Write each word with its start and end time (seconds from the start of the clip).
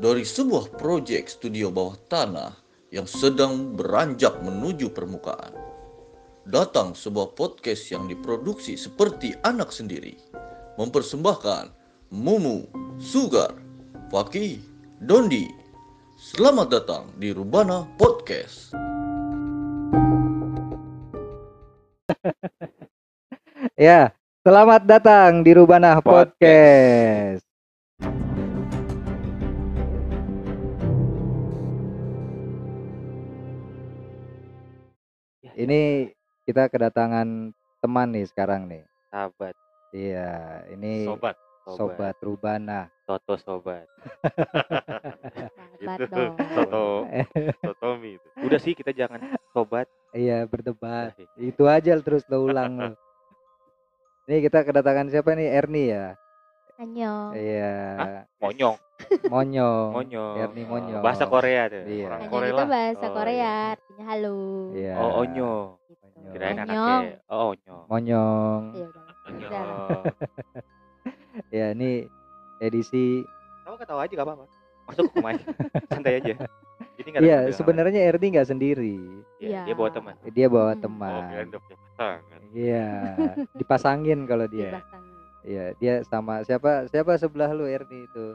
Dari 0.00 0.24
sebuah 0.24 0.80
proyek 0.80 1.28
studio 1.28 1.68
bawah 1.68 1.92
tanah 2.08 2.56
yang 2.88 3.04
sedang 3.04 3.76
beranjak 3.76 4.32
menuju 4.40 4.96
permukaan, 4.96 5.52
datang 6.48 6.96
sebuah 6.96 7.36
podcast 7.36 7.84
yang 7.92 8.08
diproduksi 8.08 8.80
seperti 8.80 9.36
anak 9.44 9.68
sendiri, 9.68 10.16
mempersembahkan 10.80 11.68
Mumu, 12.16 12.64
Sugar, 12.96 13.52
Faki, 14.08 14.64
Dondi. 15.04 15.52
Selamat 16.16 16.72
datang 16.72 17.12
di 17.20 17.36
Rubana 17.36 17.84
Podcast. 18.00 18.72
Ya, 23.76 24.12
selamat 24.44 24.84
datang 24.84 25.40
di 25.40 25.56
Rubana 25.56 26.00
Podcast. 26.04 27.49
Ini 35.60 36.08
kita 36.48 36.72
kedatangan 36.72 37.52
teman 37.84 38.08
nih 38.16 38.24
sekarang 38.24 38.64
nih. 38.64 38.80
sahabat 39.12 39.52
Iya, 39.92 40.64
ini 40.72 41.04
sobat 41.04 41.36
sobat, 41.68 42.16
Rubana. 42.24 42.88
Toto 43.04 43.36
sobat 43.36 43.84
itu 45.84 46.04
dong. 46.08 46.34
soto 46.56 46.84
sotomi 47.60 48.14
itu 48.16 48.28
udah 48.40 48.58
sih 48.62 48.72
kita 48.72 48.96
jangan 48.96 49.20
sobat 49.52 49.84
Iya, 50.16 50.48
berdebat. 50.48 51.12
Itu 51.36 51.68
aja 51.68 51.94
terus 52.00 52.24
lo 52.32 52.48
ulang 52.48 52.72
lo. 52.82 52.90
Ini 54.26 54.40
kita 54.42 54.64
kedatangan 54.64 55.12
siapa 55.12 55.36
nih? 55.36 55.54
Erni 55.54 55.92
ya. 55.92 56.16
Annyeong. 56.80 57.30
Iya, 57.36 57.76
monyong 58.40 58.76
Monyong. 59.28 59.88
monyong 59.92 60.34
Erni 60.38 60.62
Monyong. 60.64 61.02
bahasa 61.04 61.24
Korea 61.24 61.68
tuh 61.68 61.84
Iya. 61.84 62.04
Orang 62.08 62.20
Korea 62.26 62.48
itu 62.48 62.56
lah. 62.56 62.68
bahasa 62.68 63.04
Oh, 63.04 63.12
Korea, 63.12 63.36
iya. 63.36 63.52
artinya 63.70 64.04
halo. 64.06 64.36
Iya. 64.72 64.94
oh 64.96 65.10
onyo 65.20 65.52
Gitu. 65.90 66.06
kirain 66.30 66.56
anaknya 66.56 66.96
oh 67.26 67.44
onyo 67.52 67.76
Monyong. 67.86 68.62
Iya 68.72 68.86
Udah. 69.30 69.60
Ya, 71.54 71.66
ini 71.70 72.08
edisi 72.58 73.22
kamu 73.62 73.76
ketawa 73.76 74.02
aja 74.02 74.12
gak 74.12 74.26
apa-apa 74.26 74.44
masuk 74.84 75.06
ke 75.06 75.18
mic 75.20 75.38
santai 75.86 76.12
aja 76.18 76.34
jadi 76.98 77.08
Iya, 77.16 77.38
sebenarnya 77.54 78.00
Erni 78.02 78.26
nggak 78.30 78.44
sendiri. 78.46 78.96
Iya, 79.38 79.62
dia 79.62 79.66
Iya. 79.66 79.74
bawa 79.74 79.88
teman 79.90 80.14
Dia 80.28 80.46
bawa 80.48 80.72
Hmm. 80.72 80.82
teman. 80.82 81.12
oh 81.12 82.16
Iya, 82.52 82.88
dipasangin 83.54 84.24
kalau 84.24 84.44
dia. 84.46 84.74
Dipasang. 84.74 85.04
Iya, 85.42 85.64
dia 85.76 85.94
sama 86.04 86.42
siapa? 86.42 86.84
Siapa 86.86 87.16
sebelah 87.16 87.50
lu 87.50 87.64
Erni 87.64 88.04
itu? 88.04 88.26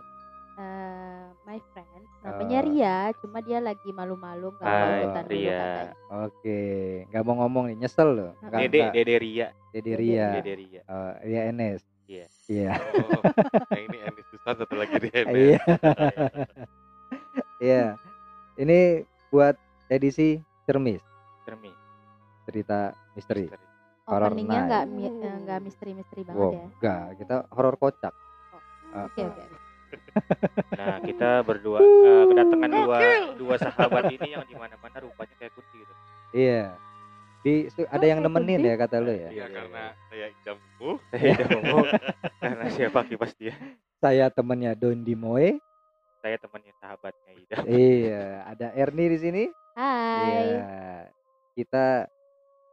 Eh, 0.55 1.21
my 1.43 1.59
friend 1.69 2.03
namanya 2.21 2.57
Oh. 2.57 2.65
Ria, 2.65 2.97
cuma 3.19 3.37
dia 3.39 3.59
lagi 3.59 3.89
malu-malu 3.91 4.49
nggak 4.51 4.63
mau 4.63 4.71
Hai, 4.87 4.97
ikutan 4.97 5.23
dulu 5.23 5.35
Ria. 5.35 5.51
katanya. 5.51 5.93
Oke, 6.23 6.61
nggak 7.05 7.23
mau 7.23 7.35
ngomong 7.37 7.63
nih, 7.67 7.77
nyesel 7.77 8.09
loh. 8.09 8.31
Nggak- 8.39 8.61
dede 8.63 8.79
nggak- 8.79 8.93
dede 8.95 9.15
Ria 9.19 9.47
Dede 9.69 9.93
Ria. 9.93 10.27
dede 10.33 10.53
Ria 10.55 10.81
Oh, 10.87 11.11
Ria 11.21 11.41
Enes. 11.45 11.81
Iya. 12.05 12.25
Iya. 12.47 12.69
oh 12.77 13.21
yang 13.67 13.83
ini 13.83 13.97
Enis 13.99 14.25
Susan 14.29 14.55
satu 14.55 14.75
lagi 14.75 14.95
di 14.95 15.09
Enes 15.11 15.33
Iya. 15.35 15.59
Iya. 17.59 17.83
Ini 18.55 18.79
buat 19.27 19.55
edisi 19.87 20.39
Cermis, 20.63 21.03
cermin 21.43 21.75
cerita 22.43 22.95
misteri. 23.13 23.45
Misteri. 23.45 23.65
Horror 24.05 24.29
Openingnya 24.29 24.53
night. 24.55 24.67
nggak 24.67 24.83
eh, 25.01 25.35
nggak 25.41 25.59
misteri-misteri 25.59 26.21
banget 26.23 26.39
Wow, 26.39 26.51
ya. 26.51 26.63
enggak, 26.69 27.05
kita 27.17 27.35
horor 27.49 27.75
kocak. 27.75 28.13
Ah, 28.91 29.05
Oke 29.05 29.21
oke. 29.23 29.43
nah 30.79 30.95
kita 30.99 31.29
berdua 31.41 31.79
eh, 31.79 32.23
kedatangan 32.27 32.69
dua 32.69 32.97
dua 33.33 33.55
sahabat 33.55 34.03
ini 34.09 34.29
yang 34.29 34.43
di 34.43 34.53
mana 34.53 34.75
mana 34.75 34.97
rupanya 34.99 35.33
kayak 35.35 35.51
kunci 35.51 35.75
gitu 35.77 35.93
Iya. 36.31 36.63
Di 37.41 37.53
ada 37.85 37.95
Oh, 37.95 38.01
yang 38.03 38.19
kayak 38.19 38.25
nemenin 38.25 38.61
ya 38.61 38.75
kata 38.75 38.95
lu 38.99 39.09
ya. 39.09 39.29
iya 39.31 39.45
karena 39.55 39.83
saya 40.07 40.27
jambu 40.41 40.89
saya 41.07 41.45
ngomong 41.47 41.85
karena 42.39 42.63
siapa 42.69 42.99
kipas 43.05 43.31
dia 43.33 43.53
Saya 43.95 44.29
temennya 44.29 44.73
Dondi 44.73 45.13
Moe. 45.13 45.57
saya 46.19 46.37
temannya 46.37 46.73
sahabatnya 46.75 47.31
Ida 47.35 47.57
iya, 47.65 48.25
ada 48.45 48.67
Erni 48.71 49.05
di 49.07 49.19
sini. 49.19 49.43
Hai. 49.73 50.25
Iya. 50.25 50.65
Kita 51.53 51.85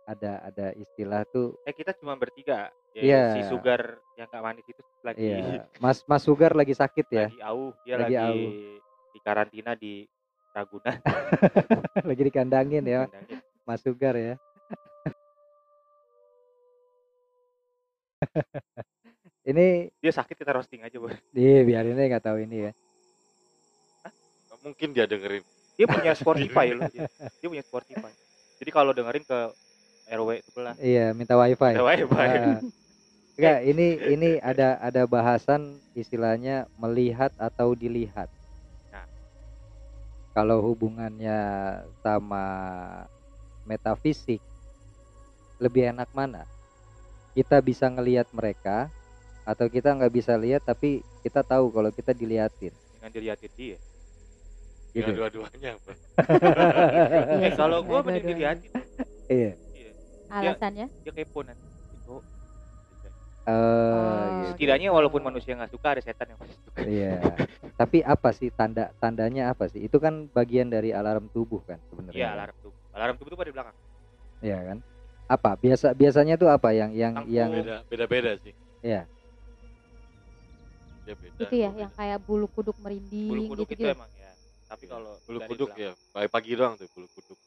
ada 0.04 0.42
ada 0.42 0.66
istilah 0.74 1.22
tuh 1.24 1.54
eh 1.62 1.70
kita 1.70 1.94
cuma 1.94 2.14
bertiga 2.14 2.68
ya, 2.90 3.02
Iya. 3.02 3.22
si 3.32 3.40
Sugar 3.46 3.80
yang 4.14 4.26
gak 4.26 4.42
manis 4.42 4.66
itu 4.66 4.82
lagi 5.00 5.22
iya, 5.22 5.62
Mas 5.82 6.02
Mas 6.04 6.22
Sugar 6.22 6.52
lagi 6.52 6.72
sakit 6.72 7.06
ya. 7.06 7.26
lagi 7.28 7.40
auh 7.40 7.70
dia 7.82 7.94
Lagi 7.96 8.14
lagi, 8.14 8.16
auh. 8.18 8.50
di 9.08 9.18
karantina 9.20 9.72
di 9.72 10.02
Ragunan 10.52 10.98
lagi 12.08 12.22
dikandangin 12.22 12.84
ya. 12.84 13.08
Mas 13.62 13.80
Sugar 13.80 14.12
ya. 14.14 14.34
ini 19.42 19.90
dia 19.98 20.12
sakit 20.12 20.36
kita 20.36 20.52
roasting 20.52 20.82
aja 20.82 20.94
bro 20.94 21.10
di 21.30 21.62
biarin 21.62 21.96
aja 21.96 22.06
nggak 22.08 22.24
tahu 22.24 22.38
ini 22.40 22.56
ya. 22.62 22.72
Nggak 24.46 24.58
mungkin 24.62 24.88
dia 24.92 25.06
dengerin 25.06 25.42
dia 25.72 25.86
punya 25.88 26.12
Spotify 26.12 26.66
loh 26.70 26.86
dia, 26.86 27.08
dia 27.10 27.48
punya 27.48 27.64
Spotify 27.64 28.12
jadi 28.60 28.70
kalau 28.70 28.92
dengerin 28.92 29.24
ke 29.24 29.38
RW 30.12 30.28
sebelah 30.44 30.74
Iya, 30.76 31.16
minta 31.16 31.34
wifi. 31.34 31.72
ada 31.72 31.82
wifi 31.82 32.12
Ah. 32.12 32.60
Enggak, 33.32 33.58
ini 33.64 33.86
ini 34.12 34.30
ada 34.38 34.76
ada 34.76 35.02
bahasan 35.04 35.60
istilahnya 35.96 36.68
melihat 36.76 37.32
atau 37.40 37.72
dilihat. 37.72 38.28
Nah. 38.92 39.08
Kalau 40.30 40.60
hubungannya 40.60 41.40
sama 42.04 42.44
metafisik 43.64 44.44
lebih 45.56 45.88
enak 45.88 46.12
mana? 46.12 46.44
Kita 47.32 47.64
bisa 47.64 47.88
ngelihat 47.88 48.28
mereka 48.30 48.92
atau 49.42 49.64
kita 49.66 49.96
nggak 49.96 50.12
bisa 50.12 50.36
lihat 50.36 50.62
tapi 50.62 51.00
kita 51.24 51.40
tahu 51.40 51.72
kalau 51.72 51.88
kita 51.88 52.12
diliatin. 52.12 52.70
dengan 52.94 53.10
diliatin 53.10 53.52
dia 53.56 53.78
Gitu. 54.92 55.08
ya 55.08 55.16
dua-duanya 55.16 55.70
eh 57.48 57.52
kalau 57.56 57.80
gua 57.80 58.04
mending 58.04 58.28
diliatin 58.28 58.70
Iya. 59.26 59.56
Iya 60.34 60.50
Alasannya? 60.50 60.86
dia 60.98 61.12
kepo 61.12 61.40
nanti 61.42 61.60
Itu. 61.94 62.16
Eh, 63.42 63.50
Oh. 63.50 64.22
gitu. 64.38 64.54
setidaknya 64.54 64.88
walaupun 64.88 65.18
manusia 65.20 65.52
nggak 65.52 65.68
suka 65.68 65.88
ada 65.90 66.00
setan 66.00 66.30
yang 66.30 66.38
pasti 66.38 66.54
suka 66.56 66.78
Iya. 66.80 67.18
Tapi 67.74 67.98
apa 68.00 68.30
sih 68.30 68.48
tanda 68.48 68.94
tandanya 68.96 69.50
apa 69.50 69.66
sih? 69.66 69.82
Itu 69.82 69.98
kan 69.98 70.30
bagian 70.30 70.66
dari 70.66 70.90
alarm 70.90 71.26
tubuh 71.28 71.58
kan 71.60 71.82
sebenarnya. 71.84 72.14
iya 72.14 72.28
alarm 72.32 72.54
tubuh 72.56 72.78
alarm 72.92 73.14
tubuh 73.16 73.28
itu 73.28 73.36
pada 73.36 73.48
di 73.48 73.54
belakang 73.54 73.76
Iya 74.40 74.58
kan? 74.64 74.78
Apa? 75.26 75.50
Biasa 75.56 75.86
biasanya 75.92 76.34
tuh 76.36 76.48
apa 76.48 76.70
yang 76.70 76.90
yang 76.92 77.26
yang 77.26 77.50
beda 77.50 77.76
beda 77.84 78.04
beda 78.06 78.30
sih 78.38 78.54
Iya. 78.80 79.02
dia 81.02 81.14
beda 81.18 81.34
Itu 81.40 81.50
ya 81.52 81.68
beda. 81.68 81.80
yang 81.82 81.92
kayak 81.92 82.18
bulu 82.22 82.46
kuduk 82.46 82.76
merinding 82.78 83.26
bulu 83.26 83.42
kuduk 83.50 83.66
gitu 83.68 83.74
itu 83.74 83.82
gitu. 83.84 83.96
emang 83.98 84.10
ya 84.14 84.30
tapi 84.70 84.84
kalau 84.86 85.12
bulu 85.26 85.38
kuduk 85.44 85.68
belakang, 85.74 85.98
ya 85.98 86.14
pagi 86.14 86.28
pagi 86.30 86.50
doang 86.54 86.74
tuh 86.78 86.86
bulu 86.94 87.06
kuduk 87.10 87.38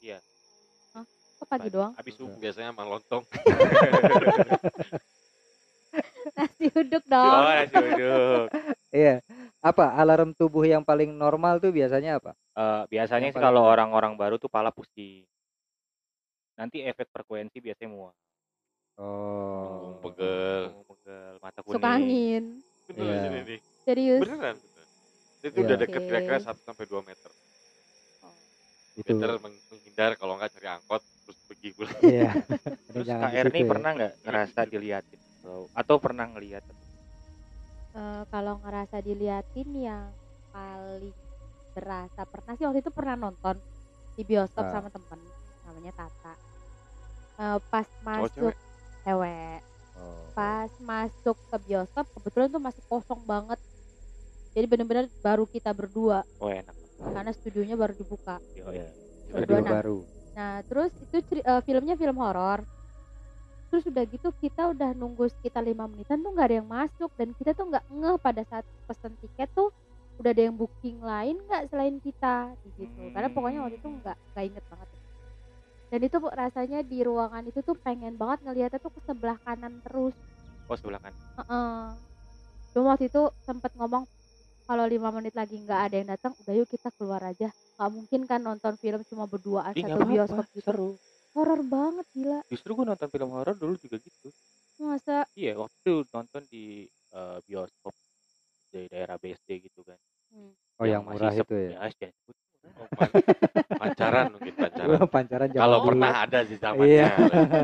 Kok 1.35 1.47
pagi 1.47 1.68
doang? 1.68 1.91
habis 1.94 2.13
subuh 2.13 2.38
biasanya 2.38 2.72
emang 2.72 2.88
lontong 2.90 3.23
Nasi 6.35 6.68
uduk 6.69 7.03
oh 7.06 7.09
dong. 7.09 7.44
nasi 7.56 7.75
uduk 7.75 8.47
Iya. 8.91 9.16
Apa 9.59 9.96
alarm 9.96 10.31
tubuh 10.31 10.63
yang 10.63 10.81
paling 10.81 11.09
normal 11.09 11.57
tuh 11.57 11.72
biasanya 11.72 12.19
apa? 12.19 12.31
Eh, 12.51 12.84
biasanya 12.88 13.29
Yang 13.29 13.35
sih 13.35 13.41
kalau 13.41 13.63
orang-orang 13.63 14.13
baru 14.13 14.35
tuh 14.35 14.47
pala 14.47 14.69
pusing 14.69 15.23
nanti 16.56 16.79
efek 16.81 17.07
frekuensi 17.09 17.59
biasanya 17.59 17.90
mual 17.90 18.13
Oh. 18.96 20.00
Pegel 20.00 20.72
pegel 20.85 21.35
mata 21.37 21.59
kuning 21.59 21.76
Suka 21.76 21.90
angin. 21.90 22.43
beneran 22.85 23.11
Iya. 23.11 23.28
ini 23.28 23.40
nih 23.46 23.59
Serius. 23.84 24.20
beneran 24.22 24.55
itu 25.41 25.52
Iya. 25.52 25.61
udah 25.61 25.76
deket 25.78 25.99
Oke. 25.99 26.08
kira-kira 26.08 26.37
1 26.41 26.64
sampai 26.64 26.85
2 26.85 27.03
meter 27.03 27.32
Itu. 28.96 29.12
meng- 29.38 29.64
menghindar 29.68 30.16
kalau 30.16 30.36
nggak 30.36 30.52
cari 30.52 30.68
angkot 30.70 31.02
terus 31.22 31.38
pergi 31.44 31.70
pulang 31.72 32.00
Iya. 32.00 32.32
Terus 32.88 33.03
jangan 33.03 33.28
Kak 33.28 33.36
Erni 33.38 33.59
ya. 33.59 33.68
pernah 33.68 33.90
nggak 33.92 34.14
ngerasa 34.22 34.59
diliatin 34.66 35.20
atau, 35.38 35.59
atau 35.72 35.96
pernah 35.97 36.26
ngeliat 36.28 36.64
Eh, 37.92 38.24
kalau 38.28 38.59
ngerasa 38.59 39.00
diliatin 39.00 39.70
yang 39.74 40.12
paling 40.52 41.16
berasa 41.72 42.24
pernah 42.24 42.52
sih 42.53 42.64
waktu 42.64 42.80
itu 42.80 42.92
pernah 42.92 43.16
nonton 43.18 43.56
di 44.14 44.24
bioskop 44.24 44.64
Ah. 44.64 44.72
sama 44.74 44.88
temen 44.88 45.20
namanya 45.64 45.92
Tata. 45.94 46.34
Eh, 47.36 47.59
pas 47.66 47.84
cewek? 47.84 48.03
masuk 48.06 48.56
cewek, 49.02 49.59
Oh. 49.96 50.28
pas 50.32 50.72
masuk 50.78 51.38
ke 51.46 51.58
bioskop 51.62 52.06
kebetulan 52.14 52.47
tuh 52.50 52.59
masih 52.59 52.84
kosong 52.86 53.24
banget. 53.24 53.59
Jadi 54.52 54.66
bener-bener 54.66 55.06
baru 55.20 55.44
kita 55.46 55.72
berdua 55.72 56.24
oh 56.38 56.47
enak 56.47 56.76
karena 56.97 57.32
studionya 57.32 57.76
baru 57.76 57.94
dibuka. 57.94 58.40
oh, 58.40 58.72
ya. 58.72 58.88
Studio 59.26 59.36
Berdua, 59.36 59.59
nah. 59.59 59.74
baru. 59.74 59.97
Nah 60.32 60.53
terus 60.64 60.92
itu 60.96 61.18
ceri- 61.24 61.44
eh, 61.44 61.62
filmnya 61.62 61.96
film 61.96 62.18
horor. 62.18 62.64
Terus 63.68 63.84
udah 63.86 64.03
gitu 64.06 64.30
kita 64.34 64.72
udah 64.72 64.94
nunggu 64.94 65.28
sekitar 65.30 65.59
lima 65.62 65.84
menitan 65.86 66.22
tuh 66.22 66.32
nggak 66.32 66.47
ada 66.47 66.58
yang 66.58 66.70
masuk 66.70 67.12
dan 67.14 67.34
kita 67.34 67.52
tuh 67.52 67.66
nggak 67.68 67.84
ngeh 67.86 68.16
pada 68.18 68.42
saat 68.46 68.64
pesen 68.86 69.14
tiket 69.20 69.52
tuh 69.52 69.74
udah 70.16 70.32
ada 70.32 70.44
yang 70.44 70.56
booking 70.56 71.03
lain 71.03 71.36
nggak 71.44 71.68
selain 71.68 72.00
kita 72.00 72.56
di 72.64 72.72
situ 72.72 73.12
karena 73.12 73.28
pokoknya 73.28 73.59
waktu 73.59 73.76
itu 73.76 73.90
Hmm. 73.92 74.00
nggak 74.00 74.18
nggak 74.32 74.46
inget 74.47 74.66
banget 74.72 74.88
dan 75.86 76.00
itu 76.02 76.16
Bu, 76.18 76.28
rasanya 76.32 76.80
di 76.82 77.00
ruangan 77.03 77.44
itu 77.44 77.59
tuh 77.59 77.76
pengen 77.76 78.16
banget 78.16 78.40
ngeliatnya 78.42 78.80
tuh 78.80 78.96
ke 78.96 79.00
sebelah 79.03 79.36
kanan 79.44 79.84
terus 79.84 80.16
Oh 80.66 80.74
sebelah 80.74 80.97
kan. 80.97 81.12
Heeh. 81.36 81.84
Cuma 82.72 82.96
waktu 82.96 83.06
itu 83.06 83.22
sempet 83.44 83.76
ngomong 83.76 84.08
kalau 84.66 84.85
lima 84.90 85.14
menit 85.14 85.38
lagi 85.38 85.62
nggak 85.62 85.82
ada 85.90 85.96
yang 86.02 86.09
datang, 86.09 86.34
udah 86.41 86.53
yuk 86.58 86.67
kita 86.67 86.90
keluar 86.97 87.22
aja. 87.22 87.53
Nggak 87.78 87.90
mungkin 87.94 88.22
kan 88.26 88.41
nonton 88.41 88.73
film 88.82 89.02
cuma 89.06 89.29
berduaan 89.29 89.73
Ih, 89.78 89.85
satu 89.85 90.02
bioskop 90.03 90.46
gitu. 90.52 90.66
seru. 90.66 90.90
Horor 91.38 91.62
banget 91.62 92.06
gila. 92.16 92.40
Justru 92.50 92.72
gue 92.73 92.85
nonton 92.88 93.08
film 93.12 93.29
horor 93.29 93.53
dulu 93.53 93.76
juga 93.78 94.02
gitu. 94.02 94.34
Masa 94.82 95.23
Iya, 95.38 95.56
waktu 95.62 95.76
itu 95.79 95.94
nonton 96.12 96.41
di 96.50 96.90
eh, 97.16 97.38
bioskop 97.46 97.94
di 98.73 98.90
daerah 98.91 99.16
BSD 99.16 99.70
gitu 99.70 99.85
kan. 99.85 99.96
Oh 100.76 100.84
yang 100.84 101.08
masih 101.08 101.23
murah 101.23 101.34
itu 101.35 101.56
ya. 101.56 101.70
Ya. 101.88 102.09
Oh, 102.76 102.90
pan- 102.97 103.14
pancaran 103.78 104.26
mungkin 104.35 104.53
pancaran. 105.16 105.52
Kalau 105.53 105.78
pernah 105.85 106.11
ada 106.26 106.44
sih 106.44 106.58
Iya. 106.59 106.66
zamannya. 106.66 107.08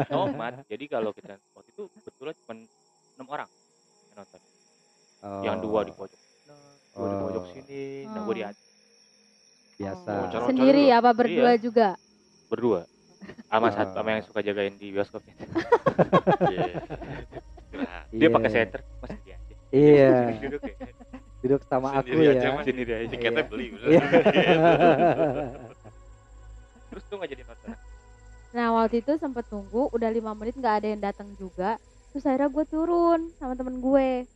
Nomad. 0.07 0.53
Jadi 0.69 0.85
kalau 0.87 1.11
kita 1.11 1.35
sendiri 10.61 10.83
dulu. 10.83 10.95
apa 10.95 11.09
berdua 11.11 11.49
Iya. 11.49 11.59
juga? 11.59 11.87
berdua. 12.47 12.79
Sama 13.47 13.67
Ah. 13.67 13.73
satu 13.73 13.91
sama 13.93 14.09
yang 14.11 14.23
suka 14.23 14.39
jagain 14.39 14.75
di 14.75 14.87
bioskopnya. 14.89 15.33
Iya. 16.43 16.73
Nah, 17.71 18.01
Dia 18.09 18.19
Iya. 18.21 18.29
pakai 18.29 18.49
senter, 18.51 18.81
masih 18.99 19.17
dia 19.21 19.35
aja. 19.35 19.55
Iya, 19.71 20.09
Duduk 20.43 20.61
ya. 20.61 20.75
duduk 21.41 21.61
sama 21.65 21.87
aku 21.95 22.11
Sendiri 22.11 22.27
aja, 22.29 22.41
ya. 22.43 22.51
Mas. 22.51 22.63
Sendiri 22.63 22.91
aja. 22.93 23.07
tiketnya 23.09 23.31
Iya. 23.37 23.49
beli. 23.49 23.67
Iya. 23.81 24.01
Terus 26.87 27.03
tuh 27.05 27.15
nggak 27.15 27.29
jadi 27.29 27.43
nonton. 27.43 27.69
Nah 28.51 28.67
waktu 28.75 28.95
itu 28.99 29.11
sempet 29.15 29.45
tunggu, 29.47 29.87
udah 29.89 30.09
lima 30.09 30.31
menit 30.33 30.53
nggak 30.53 30.75
ada 30.77 30.87
yang 30.87 30.99
datang 30.99 31.31
juga. 31.35 31.79
Terus 32.11 32.27
akhirnya 32.27 32.51
gue 32.51 32.65
turun 32.67 33.31
sama 33.33 33.55
temen 33.55 33.79
gue. 33.79 34.27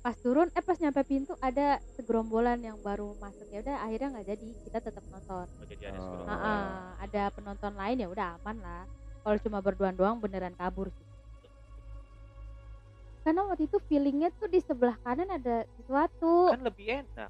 Pas 0.00 0.16
turun, 0.16 0.48
eh 0.56 0.64
pas 0.64 0.80
nyampe 0.80 1.04
pintu 1.04 1.36
ada 1.44 1.76
segerombolan 1.92 2.56
yang 2.56 2.80
baru 2.80 3.12
masuk 3.20 3.44
ya 3.52 3.60
udah 3.60 3.84
akhirnya 3.84 4.08
nggak 4.16 4.26
jadi, 4.32 4.48
kita 4.64 4.78
tetap 4.80 5.04
nonton. 5.12 5.44
Oh, 5.44 5.66
jadi 5.68 5.92
ada 5.92 5.98
Oh. 6.00 6.24
ah, 6.24 6.96
ada 6.96 7.22
penonton 7.28 7.72
lain 7.76 8.00
ya 8.00 8.08
udah 8.08 8.40
aman 8.40 8.56
lah. 8.58 8.82
Kalau 9.20 9.36
cuma 9.44 9.60
berduaan 9.60 9.92
doang 9.92 10.16
beneran 10.16 10.56
kabur 10.56 10.88
sih. 10.88 11.04
Karena 13.20 13.44
waktu 13.44 13.68
itu 13.68 13.76
feelingnya 13.84 14.32
tuh 14.40 14.48
di 14.48 14.64
sebelah 14.64 14.96
kanan 15.04 15.28
ada 15.28 15.68
sesuatu. 15.76 16.48
Kan 16.48 16.64
lebih 16.64 17.04
enak. 17.04 17.28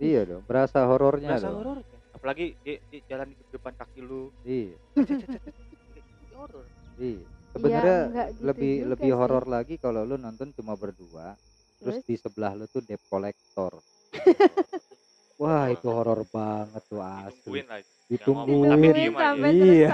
Iya 0.00 0.24
dong, 0.24 0.42
berasa 0.48 0.80
horornya 0.88 1.36
Rasa 1.36 1.52
dong. 1.52 1.60
horornya. 1.60 1.96
Apalagi 2.16 2.56
di, 2.64 2.80
di 2.88 2.98
jalan 3.04 3.28
di 3.28 3.44
depan 3.52 3.76
kaki 3.76 4.00
lu. 4.00 4.32
Iya, 4.40 4.72
horor. 6.32 6.64
iya. 6.96 7.20
Iya, 7.20 7.24
Sebenarnya 7.52 7.96
enggak 8.08 8.28
gitu 8.32 8.42
lebih 8.48 8.72
juga 8.72 8.88
lebih 8.88 9.10
horor 9.12 9.44
lagi 9.44 9.74
kalau 9.76 10.00
lu 10.00 10.16
nonton 10.16 10.48
cuma 10.56 10.72
berdua, 10.72 11.36
terus 11.80 12.04
di 12.04 12.14
sebelah 12.14 12.52
lu 12.52 12.66
tuh 12.66 12.80
debt 12.80 13.00
collector. 13.06 13.72
Wah, 15.40 15.72
itu 15.72 15.88
horor 15.88 16.28
banget 16.28 16.82
tuh 16.84 17.00
asli. 17.00 17.32
Ditungguin 17.32 17.66
lah. 17.66 17.80
Ditungguin. 18.06 18.68
Tapi 18.68 18.84
Ditungguin 18.84 18.94
diem 18.94 19.14
aja. 19.14 19.24
sampai 19.24 19.50
Iya. 19.56 19.88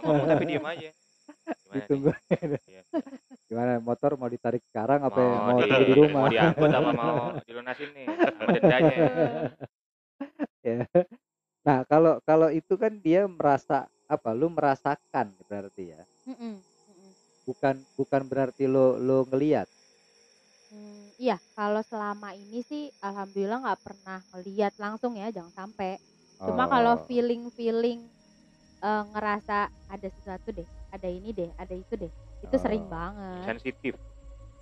ngomong 0.00 0.26
tapi 0.26 0.44
diem 0.46 0.64
aja. 0.64 0.90
Ditungguin. 1.68 2.48
Iya. 2.64 2.82
Gimana 3.46 3.72
motor 3.78 4.10
mau 4.16 4.26
ditarik 4.26 4.64
sekarang 4.64 5.04
apa 5.04 5.20
Mau, 5.20 5.52
mau 5.52 5.58
di, 5.60 5.70
di 5.84 5.94
rumah? 5.94 6.20
mau 6.24 6.32
diangkut 6.32 6.70
apa 6.72 6.90
mau 6.90 7.16
dilunasin 7.44 7.88
nih 7.92 8.06
sama 8.08 8.42
dendanya. 8.50 8.96
Ya. 10.66 10.82
Nah, 11.62 11.86
kalau 11.86 12.18
kalau 12.24 12.50
itu 12.50 12.74
kan 12.74 12.90
dia 12.98 13.22
merasa 13.22 13.86
apa? 14.06 14.34
Lu 14.34 14.50
merasakan 14.50 15.30
berarti 15.46 15.94
ya. 15.94 16.02
Bukan 17.44 17.86
bukan 17.94 18.22
berarti 18.26 18.66
lo 18.66 18.98
lo 18.98 19.22
ngelihat. 19.30 19.70
Hmm, 20.66 21.05
iya, 21.16 21.36
kalau 21.52 21.80
selama 21.82 22.32
ini 22.32 22.60
sih 22.62 22.92
alhamdulillah 22.98 23.58
nggak 23.62 23.82
pernah 23.82 24.20
ngeliat 24.30 24.74
langsung 24.76 25.16
ya, 25.16 25.28
jangan 25.30 25.52
sampai. 25.52 25.96
Cuma 26.36 26.68
kalau 26.68 26.94
Oh. 26.94 27.02
feeling-feeling 27.04 28.08
eh, 28.78 29.02
ngerasa 29.08 29.58
ada 29.88 30.08
sesuatu 30.12 30.52
deh, 30.52 30.68
ada 30.92 31.08
ini 31.08 31.32
deh, 31.32 31.48
ada 31.56 31.72
itu 31.72 31.96
deh, 31.96 32.12
itu 32.38 32.56
sering 32.56 32.84
Oh. 32.84 32.92
banget. 32.92 33.56
Sensitif. 33.56 33.94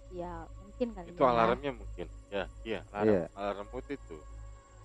Ya 0.08 0.46
mungkin 0.62 0.94
kali 0.94 1.10
Itu 1.10 1.18
ya. 1.20 1.30
alarmnya 1.34 1.72
mungkin. 1.74 2.06
Ya, 2.30 2.46
iya, 2.62 2.80
alarm. 2.94 3.10
Iya. 3.10 3.26
Alarm 3.34 3.66
putih 3.68 3.98
itu. 3.98 4.18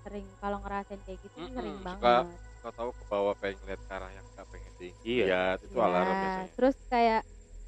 Sering 0.02 0.26
kalau 0.42 0.58
ngerasain 0.60 1.02
kayak 1.06 1.20
gitu 1.22 1.38
Mm-mm, 1.38 1.54
sering 1.54 1.78
suka- 1.78 2.26
banget. 2.26 2.26
Kau 2.60 2.74
tahu 2.76 2.90
ke 2.92 3.04
bawah 3.08 3.36
pengen 3.38 3.62
ke 3.64 3.94
arah 3.94 4.12
yang 4.12 4.26
gak 4.34 4.48
pengen 4.50 4.74
Iya. 4.76 4.90
dilihat. 5.00 5.58
Itu 5.62 5.78
Ya, 5.78 5.86
alarm 5.86 6.14
biasanya. 6.18 6.52
terus 6.58 6.76
kayak 6.90 7.22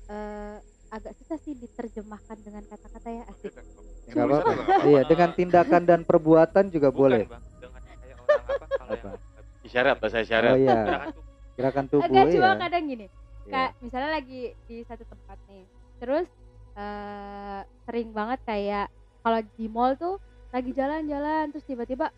eh, 0.09 0.57
agak 0.91 1.15
susah 1.15 1.39
sih 1.39 1.55
diterjemahkan 1.55 2.37
dengan 2.37 2.63
kata-kata 2.65 3.09
ya 3.09 3.23
asik. 3.25 3.51
Kan 3.51 3.63
Nggak 4.03 4.25
Tulisan 4.27 4.43
apa-apa. 4.51 4.83
Iya, 4.83 5.01
dengan 5.05 5.29
tindakan 5.31 5.81
dan 5.83 5.99
perbuatan 6.03 6.65
juga 6.67 6.89
Bukan, 6.89 6.99
boleh. 6.99 7.23
Bang. 7.25 7.43
Dengan 7.57 7.81
kayak 7.81 8.17
orang 8.17 8.43
apa 8.43 8.65
kalau 8.69 8.93
Apa? 8.93 9.09
yang 9.09 9.29
Isyarat, 9.61 9.95
bahasa 9.97 10.17
isyarat. 10.19 10.51
Oh 10.51 10.59
iya, 10.59 10.81
gerakan 11.53 11.85
tubuh 11.87 12.03
Agak 12.03 12.25
cuma 12.29 12.49
ya. 12.49 12.55
kadang 12.59 12.83
gini, 12.85 13.05
Iya. 13.07 13.49
kayak 13.49 13.71
misalnya 13.79 14.09
lagi 14.11 14.41
di 14.61 14.77
satu 14.83 15.03
tempat 15.03 15.37
nih 15.47 15.63
terus 15.97 16.27
eh 16.73 17.59
sering 17.83 18.09
banget 18.09 18.39
kayak 18.41 18.87
kalau 19.19 19.39
di 19.53 19.65
mall 19.65 19.93
tuh 19.93 20.17
lagi 20.49 20.71
jalan-jalan 20.71 21.49
terus 21.49 21.61
tiba-tiba 21.63 22.09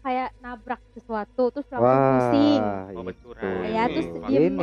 kayak 0.00 0.32
nabrak 0.38 0.80
sesuatu 0.90 1.50
terus 1.50 1.68
langsung 1.68 2.00
pusing 2.14 2.62
Wah, 2.62 2.88
Oh, 2.88 2.90
itu. 2.90 3.02
benturan. 3.04 3.52
Ya, 3.68 3.82
terus 3.86 4.06
diem. 4.24 4.56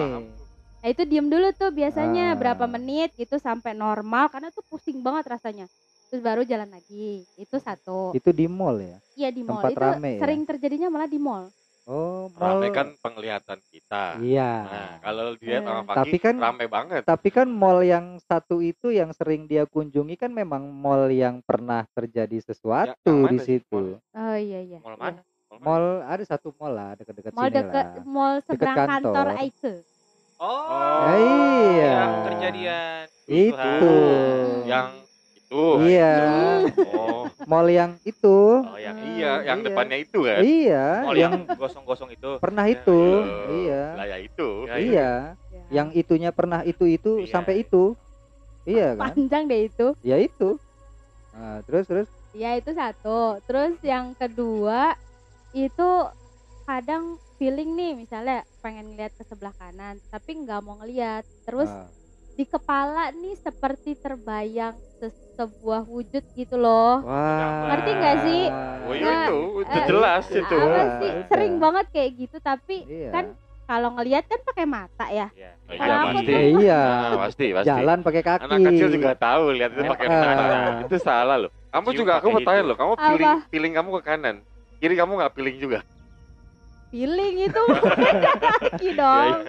Nah 0.85 0.93
itu 0.93 1.01
diem 1.01 1.25
dulu 1.25 1.49
tuh 1.51 1.73
biasanya 1.73 2.25
Ah. 2.29 2.37
berapa 2.37 2.69
menit 2.69 3.09
gitu 3.17 3.41
sampai 3.41 3.73
normal 3.73 4.29
karena 4.29 4.53
tuh 4.53 4.61
pusing 4.63 5.01
banget 5.01 5.25
rasanya 5.27 5.65
terus 6.05 6.21
baru 6.21 6.45
jalan 6.45 6.69
lagi 6.69 7.25
itu 7.35 7.57
satu 7.57 8.13
Itu 8.13 8.29
di 8.29 8.45
mall 8.45 8.77
ya. 8.77 8.97
iya 9.17 9.33
di 9.33 9.41
mall 9.41 9.65
tempat 9.65 9.71
itu 9.71 9.81
rame 9.81 10.11
ya? 10.11 10.21
sering 10.21 10.41
terjadinya 10.45 10.87
malah 10.87 11.09
di 11.09 11.17
mall 11.17 11.49
Oh, 11.85 12.33
mall. 12.33 12.57
Rame 12.57 12.73
kan 12.73 12.97
penglihatan 12.97 13.61
kita. 13.63 14.17
Iya. 14.17 14.51
Nah, 14.65 14.91
kalau 15.05 15.37
dilihat 15.37 15.61
Eh. 15.61 15.69
orang 15.69 15.85
pagi, 15.85 15.97
Tapi 16.01 16.17
kan- 16.17 16.41
rame 16.41 16.65
banget. 16.65 17.01
Tapi 17.03 17.29
kan 17.29 17.45
mall 17.47 17.85
yang 17.85 18.17
satu 18.19 18.57
itu 18.57 18.89
yang 18.89 19.13
sering 19.13 19.45
dia 19.45 19.65
kunjungi 19.65 20.17
kan 20.17 20.33
memang 20.33 20.65
mall 20.65 21.05
yang 21.07 21.45
pernah 21.45 21.85
terjadi 21.91 22.41
sesuatu 22.43 22.97
yang 23.05 23.29
di 23.29 23.37
situ. 23.37 24.01
oh 24.01 24.33
iya 24.35 24.65
iya 24.65 24.81
Mall 24.81 24.97
iya. 24.97 25.01
mana? 25.13 25.21
Mall? 25.45 25.61
Mall 25.61 25.85
ada 26.03 26.23
satu 26.25 26.57
mall 26.57 26.73
lah 26.73 26.91
dekat-dekat 26.95 27.31
mall 27.31 27.45
sini 27.45 27.53
deket 27.55 27.85
lah. 27.85 28.03
mall 28.03 28.35
seberang 28.41 28.75
kantor, 28.75 28.89
kantor. 28.89 29.27
Eiffel 29.37 29.75
Oh, 30.35 31.15
iya. 31.15 31.95
yang 31.95 32.13
kejadian 32.27 33.05
Itu. 33.23 33.87
Yang 34.67 34.87
itu. 35.31 35.63
Iya. 35.79 36.15
Oh, 36.91 37.23
Mall 37.47 37.67
yang 37.71 37.95
itu. 38.03 38.37
Oh, 38.59 38.75
yang 38.75 38.97
Hmm, 38.99 39.15
iya, 39.15 39.31
yang 39.47 39.59
Iya. 39.61 39.65
depannya 39.65 39.97
itu 39.97 40.19
kan. 40.27 40.41
Iya, 40.43 40.85
mall 41.07 41.15
yang 41.15 41.33
gosong-gosong 41.55 42.09
itu. 42.11 42.29
pernah 42.43 42.67
Ya, 42.67 42.73
itu. 42.75 42.99
Loh, 42.99 43.47
Iya. 43.49 43.83
Lah 43.95 44.05
ya 44.05 44.17
itu. 44.19 44.49
Ya, 44.67 44.75
Iya. 44.75 45.11
Ya. 45.55 45.63
Yang 45.71 45.87
itunya 45.95 46.29
pernah 46.35 46.61
itu 46.61 46.83
itu 46.83 47.23
Iya. 47.23 47.31
sampai 47.31 47.63
itu. 47.63 47.95
Iya 48.65 48.97
kan? 48.97 49.13
panjang 49.13 49.43
deh 49.45 49.69
itu 49.69 49.87
Ya 50.01 50.17
itu. 50.17 50.57
Nah, 51.31 51.61
terus 51.63 51.85
terus 51.85 52.07
Ya 52.35 52.57
itu 52.59 52.75
satu. 52.75 53.39
Terus 53.47 53.79
yang 53.79 54.11
kedua 54.11 54.97
itu 55.53 55.89
kadang 56.65 57.15
feeling 57.35 57.69
nih 57.73 57.91
misalnya 57.95 58.37
pengen 58.59 58.89
ngeliat 58.89 59.11
ke 59.11 59.23
sebelah 59.23 59.53
kanan 59.53 59.99
tapi 60.07 60.31
nggak 60.37 60.59
mau 60.59 60.77
ngeliat. 60.77 61.23
Terus 61.43 61.67
ah, 61.67 61.87
di 62.31 62.43
kepala 62.43 63.11
nih 63.11 63.35
seperti 63.37 63.95
terbayang 63.95 64.75
se- 64.93 65.13
sebuah 65.35 65.83
wujud 65.83 66.23
gitu 66.31 66.55
loh. 66.55 66.99
wah. 67.01 67.67
Ngerti 67.69 67.91
nggak 67.93 68.15
sih? 68.21 68.41
Oh 68.81 68.93
iya 68.93 69.01
Nggak, 69.01 69.25
itu, 69.25 69.37
itu 69.57 69.71
eh, 69.73 69.85
jelas 69.85 70.23
itu. 70.27 70.55
Apa 70.57 70.81
sih? 70.97 71.09
udah. 71.09 71.27
Sering 71.27 71.53
banget 71.57 71.85
kayak 71.89 72.11
gitu 72.17 72.37
tapi 72.39 72.75
Iya. 72.85 73.09
kan 73.11 73.25
kalau 73.65 73.89
ngeliat 73.91 74.23
kan 74.23 74.39
pakai 74.45 74.65
mata 74.65 75.05
ya. 75.07 75.27
Iya. 75.33 75.51
Iya, 75.67 75.95
pasti. 76.05 76.23
tuh- 76.23 76.37
Eh, 76.37 76.49
iya. 76.55 76.81
Nah, 76.85 77.17
pasti, 77.19 77.45
pasti. 77.51 77.67
Jalan 77.67 77.99
pakai 77.99 78.21
kaki. 78.21 78.43
Anak 78.45 78.59
kecil 78.63 78.87
juga 78.91 79.11
tahu 79.13 79.43
lihat 79.51 79.71
itu 79.71 79.83
pakai 79.85 80.05
Ah. 80.05 80.13
mata. 80.13 80.57
Itu 80.85 80.95
salah 80.97 81.37
loh. 81.37 81.51
Kamu 81.67 81.87
Cium 81.87 81.99
juga 81.99 82.11
aku 82.15 82.27
mau 82.29 82.39
tanya 82.39 82.61
loh, 82.63 82.75
kamu 82.75 82.93
pilih 82.95 83.27
pilih 83.49 83.69
kamu 83.73 83.89
ke 83.91 84.01
kanan. 84.05 84.35
Kiri 84.77 84.95
kamu 84.95 85.11
nggak 85.13 85.33
pilih 85.33 85.53
juga. 85.57 85.79
Feeling 86.95 87.35
itu 87.43 87.59
beda 87.75 88.31
lagi 88.55 88.89
dong. 88.95 89.39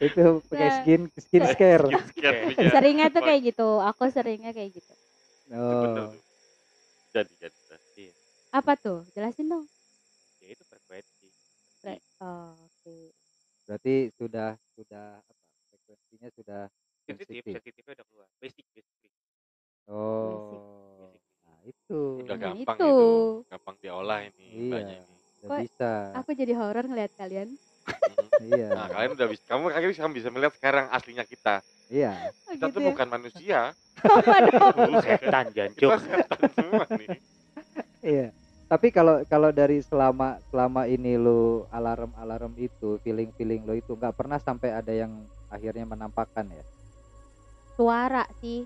Itu 0.00 0.24
pakai 0.48 0.68
skin 0.80 1.00
skin 1.12 1.42
Oke. 1.44 1.68
punya. 1.76 2.00
Seringnya 2.72 3.12
tuh 3.12 3.20
kayak 3.20 3.52
gitu. 3.52 3.68
Aku 3.84 4.08
seringnya 4.08 4.56
kayak 4.56 4.72
gitu. 4.72 4.92
Oh. 5.52 6.08
Jadi 7.12 7.32
jadi. 7.36 7.52
jadi. 7.68 8.04
Apa 8.48 8.80
tuh? 8.80 9.04
Jelasin 9.12 9.44
dong. 9.46 9.68
Ya 10.40 10.56
itu 10.56 10.64
frekuensi. 10.64 11.28
Re- 11.84 12.00
Oh, 12.16 12.56
Oke. 12.56 13.12
Berarti 13.68 14.08
sudah 14.16 14.56
sudah 14.72 15.20
apa? 15.20 15.32
Frekuensinya 15.68 16.28
sudah 16.32 16.62
Sensitif, 17.04 17.44
Sensitif. 17.44 17.52
sensitifnya 17.60 17.92
udah 17.92 18.06
keluar. 18.08 18.28
Basic, 18.40 18.64
basic. 18.72 19.12
oh. 19.84 21.12
Nah, 21.44 21.60
itu. 21.62 22.00
Udah 22.24 22.36
Nah, 22.36 22.44
gampang 22.56 22.76
itu. 22.78 22.88
itu. 22.88 23.08
Gampang 23.48 23.76
diolah 23.76 24.18
ini 24.24 24.46
Iya. 24.48 24.64
mbaknya 24.64 24.98
Kok 25.40 25.58
bisa. 25.58 25.92
Aku 26.16 26.30
jadi 26.32 26.52
horor 26.52 26.84
ngeliat 26.84 27.12
kalian. 27.14 27.48
Mhm. 27.50 28.28
Iya. 28.46 28.68
Nah, 28.70 28.86
kalian 28.88 29.12
udah 29.14 29.28
bisa 29.28 29.42
kamu 29.46 29.64
akhirnya 29.68 29.94
sekarang 29.94 30.14
bisa 30.14 30.28
melihat 30.28 30.52
sekarang 30.54 30.84
aslinya 30.88 31.24
kita. 31.24 31.54
Iya. 31.88 32.12
Oh, 32.46 32.52
Kita 32.52 32.66
gitu 32.66 32.74
tuh 32.74 32.80
ya. 32.80 32.88
bukan 32.88 33.08
manusia, 33.10 33.60
Apa 34.06 34.34
dong? 34.46 34.76
setan 35.04 35.46
kita 35.50 35.56
jancuk 35.56 35.90
setan 35.98 36.40
semua 36.54 36.84
nih. 36.94 37.08
Iya. 38.00 38.26
Tapi 38.64 38.88
kalau 38.94 39.26
kalau 39.26 39.50
dari 39.50 39.82
selama 39.82 40.38
selama 40.46 40.86
ini 40.86 41.18
lu 41.18 41.66
alarm 41.68 42.14
alarm 42.14 42.54
itu 42.54 43.02
feeling 43.02 43.34
feeling 43.34 43.66
lo 43.66 43.74
itu 43.74 43.92
nggak 43.92 44.14
pernah 44.14 44.38
sampai 44.38 44.70
ada 44.70 44.94
yang 44.94 45.10
akhirnya 45.50 45.82
menampakkan 45.82 46.46
ya 46.46 46.62
Suara 47.74 48.22
sih. 48.38 48.62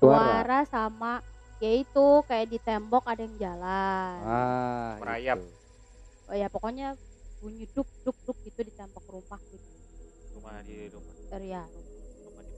Suara. 0.00 0.40
Suara 0.40 0.58
sama 0.64 1.12
yaitu 1.60 2.24
kayak 2.24 2.48
di 2.48 2.58
tembok 2.58 3.04
ada 3.06 3.22
yang 3.22 3.36
jalan. 3.38 4.16
ah 4.24 4.96
Merayap. 4.98 5.38
itu. 5.38 5.61
Oh 6.32 6.34
ya 6.34 6.48
pokoknya 6.48 6.96
bunyi 7.36 7.68
duk 7.68 7.84
duk 8.00 8.16
duk 8.24 8.40
gitu 8.40 8.64
di 8.64 8.72
tembok 8.72 9.04
rumah 9.04 9.36
gitu. 9.52 9.68
rumah 10.32 10.64
di 10.64 10.88
rumah 10.88 11.12
Er, 11.28 11.44
ya, 11.44 11.62
rumah 12.24 12.40
di 12.40 12.52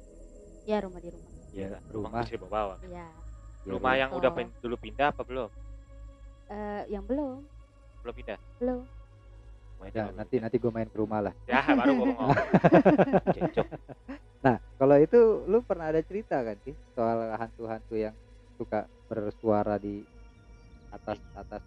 ya 0.63 0.77
rumah 0.79 1.01
di 1.03 1.11
rumah. 1.11 1.31
ya, 1.51 1.69
Rumah. 1.91 1.91
rumah 1.91 2.23
bisa 2.23 2.39
bawa 2.39 2.75
Iya. 2.87 2.87
Ya, 2.87 3.09
rumah 3.67 3.93
yang 3.99 4.11
udah 4.15 4.31
pin- 4.31 4.55
dulu 4.63 4.79
pindah 4.79 5.11
apa 5.11 5.27
belum 5.27 5.51
Eh, 6.45 6.83
yang 6.87 7.03
belum, 7.03 7.43
belum 8.05 8.15
pindah 8.15 8.39
belum. 8.61 8.85
Ya, 9.91 10.07
nanti 10.15 10.39
nanti 10.39 10.57
gue 10.57 10.71
main 10.71 10.87
ke 10.87 10.97
rumah 10.97 11.19
lah. 11.19 11.35
ya 11.45 11.61
baru 11.75 11.93
gua 11.99 12.07
ngomong 12.15 12.31
Nah, 14.45 14.57
kalau 14.79 14.97
itu 14.97 15.19
lu 15.45 15.61
pernah 15.67 15.91
ada 15.91 15.99
cerita 15.99 16.39
kan 16.41 16.57
sih 16.63 16.79
soal 16.95 17.35
hantu-hantu 17.35 17.99
yang 17.99 18.15
suka 18.55 18.87
bersuara 19.11 19.77
di 19.77 20.07
atas 20.89 21.19
atas 21.35 21.61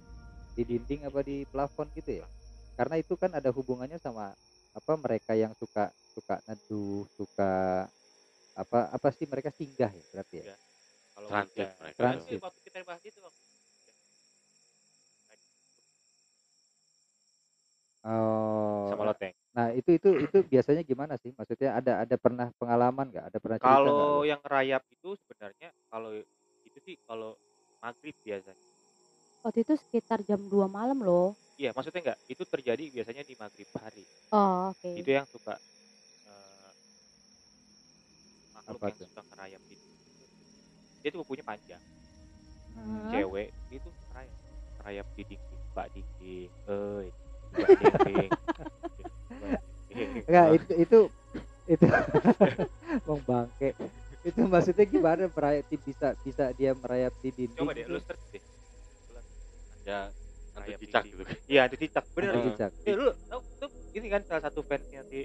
di 0.57 0.63
dinding 0.65 1.05
apa 1.05 1.21
di 1.21 1.45
plafon 1.45 1.85
gitu 1.93 2.17
ya? 2.17 2.25
Karena 2.73 2.97
itu 2.97 3.13
kan 3.13 3.29
ada 3.37 3.53
hubungannya 3.53 4.01
sama 4.01 4.33
apa 4.73 4.93
mereka 4.97 5.37
yang 5.37 5.53
suka 5.53 5.93
suka 6.17 6.41
neduh, 6.49 7.05
suka 7.13 7.85
apa 8.57 8.89
apa 8.89 9.07
sih 9.13 9.29
mereka 9.29 9.53
singgah 9.53 9.93
ya 9.93 10.03
berarti 10.09 10.35
ya? 10.41 10.45
Iya. 10.49 10.57
kalau 11.13 11.27
Transit 11.29 11.67
mereka. 11.77 11.97
Transit. 12.01 12.39
Waktu 12.41 12.59
kita 12.65 12.77
bahas 12.81 13.03
itu. 13.05 13.19
Oh. 18.07 18.87
sama 18.87 19.11
loteng 19.11 19.35
Nah, 19.51 19.73
itu 19.73 19.89
itu 19.97 20.09
itu 20.21 20.37
biasanya 20.45 20.85
gimana 20.85 21.17
sih? 21.17 21.33
Maksudnya 21.33 21.73
ada 21.81 22.05
ada 22.05 22.15
pernah 22.21 22.53
pengalaman 22.61 23.09
nggak? 23.09 23.25
Ada 23.33 23.37
pernah 23.41 23.57
kalau 23.57 24.21
yang 24.21 24.37
rayap 24.45 24.85
itu 24.93 25.17
sebenarnya 25.25 25.73
kalau 25.89 26.13
itu 26.61 26.77
sih 26.85 26.95
kalau 27.09 27.33
maghrib 27.81 28.13
biasanya 28.21 28.76
Waktu 29.47 29.63
itu 29.63 29.73
sekitar 29.79 30.19
jam 30.27 30.43
2 30.51 30.67
malam 30.67 30.99
loh. 30.99 31.31
iya 31.55 31.71
maksudnya 31.71 32.03
enggak 32.03 32.19
itu 32.27 32.43
terjadi 32.43 32.83
biasanya 32.91 33.23
di 33.23 33.33
maghrib 33.39 33.65
hari 33.79 34.03
Oh, 34.29 34.75
oke. 34.75 34.91
itu 34.93 35.07
yang 35.09 35.23
suka 35.25 35.55
eh, 36.27 36.71
makhluk 38.53 38.77
Apa 38.77 38.85
yang 38.91 38.97
tuh? 38.99 39.07
suka 39.07 39.21
ngerayap 39.31 39.61
itu 39.71 39.87
dia 40.99 41.09
tuh 41.15 41.19
kukunya 41.23 41.45
panjang 41.47 41.79
Hah? 42.75 43.07
cewek 43.09 43.49
itu 43.71 43.87
ngerayap 44.11 44.35
ngerayap 44.77 45.07
di 45.15 45.23
dinding 45.25 45.61
mbak 45.73 45.87
dinding 45.95 46.49
eh 46.67 47.05
mbak 47.55 47.69
dinding. 47.79 48.29
Enggak, 50.27 50.47
itu 50.59 50.71
itu 50.77 50.99
itu 51.67 51.85
Bang 53.07 53.21
bangke. 53.25 53.69
Itu 54.27 54.41
maksudnya 54.45 54.85
gimana 54.85 55.23
merayap 55.31 55.65
bisa 55.71 56.13
bisa 56.21 56.43
dia 56.53 56.75
merayap 56.75 57.13
di 57.23 57.29
dinding? 57.31 57.55
coba 57.57 57.71
deh 57.73 57.81
itu? 57.87 57.91
lu 57.95 57.99
search 58.03 58.25
deh 58.35 58.43
Ada 59.88 60.12
hantu 60.51 60.67
Rayap 60.67 60.79
cicak 60.84 61.03
gitu 61.08 61.24
kan. 61.24 61.36
iya 61.48 61.62
itu 61.72 61.75
cicak 61.79 62.03
bener 62.12 62.27
Hantu 62.27 62.39
Heeh. 62.44 62.51
cicak. 62.60 62.72
Eh, 62.84 62.94
lu 62.94 63.08
tau 63.32 63.39
tuh 63.56 63.70
ini 63.96 64.08
kan 64.12 64.22
salah 64.27 64.44
satu 64.44 64.60
fansnya 64.67 65.01
si 65.08 65.24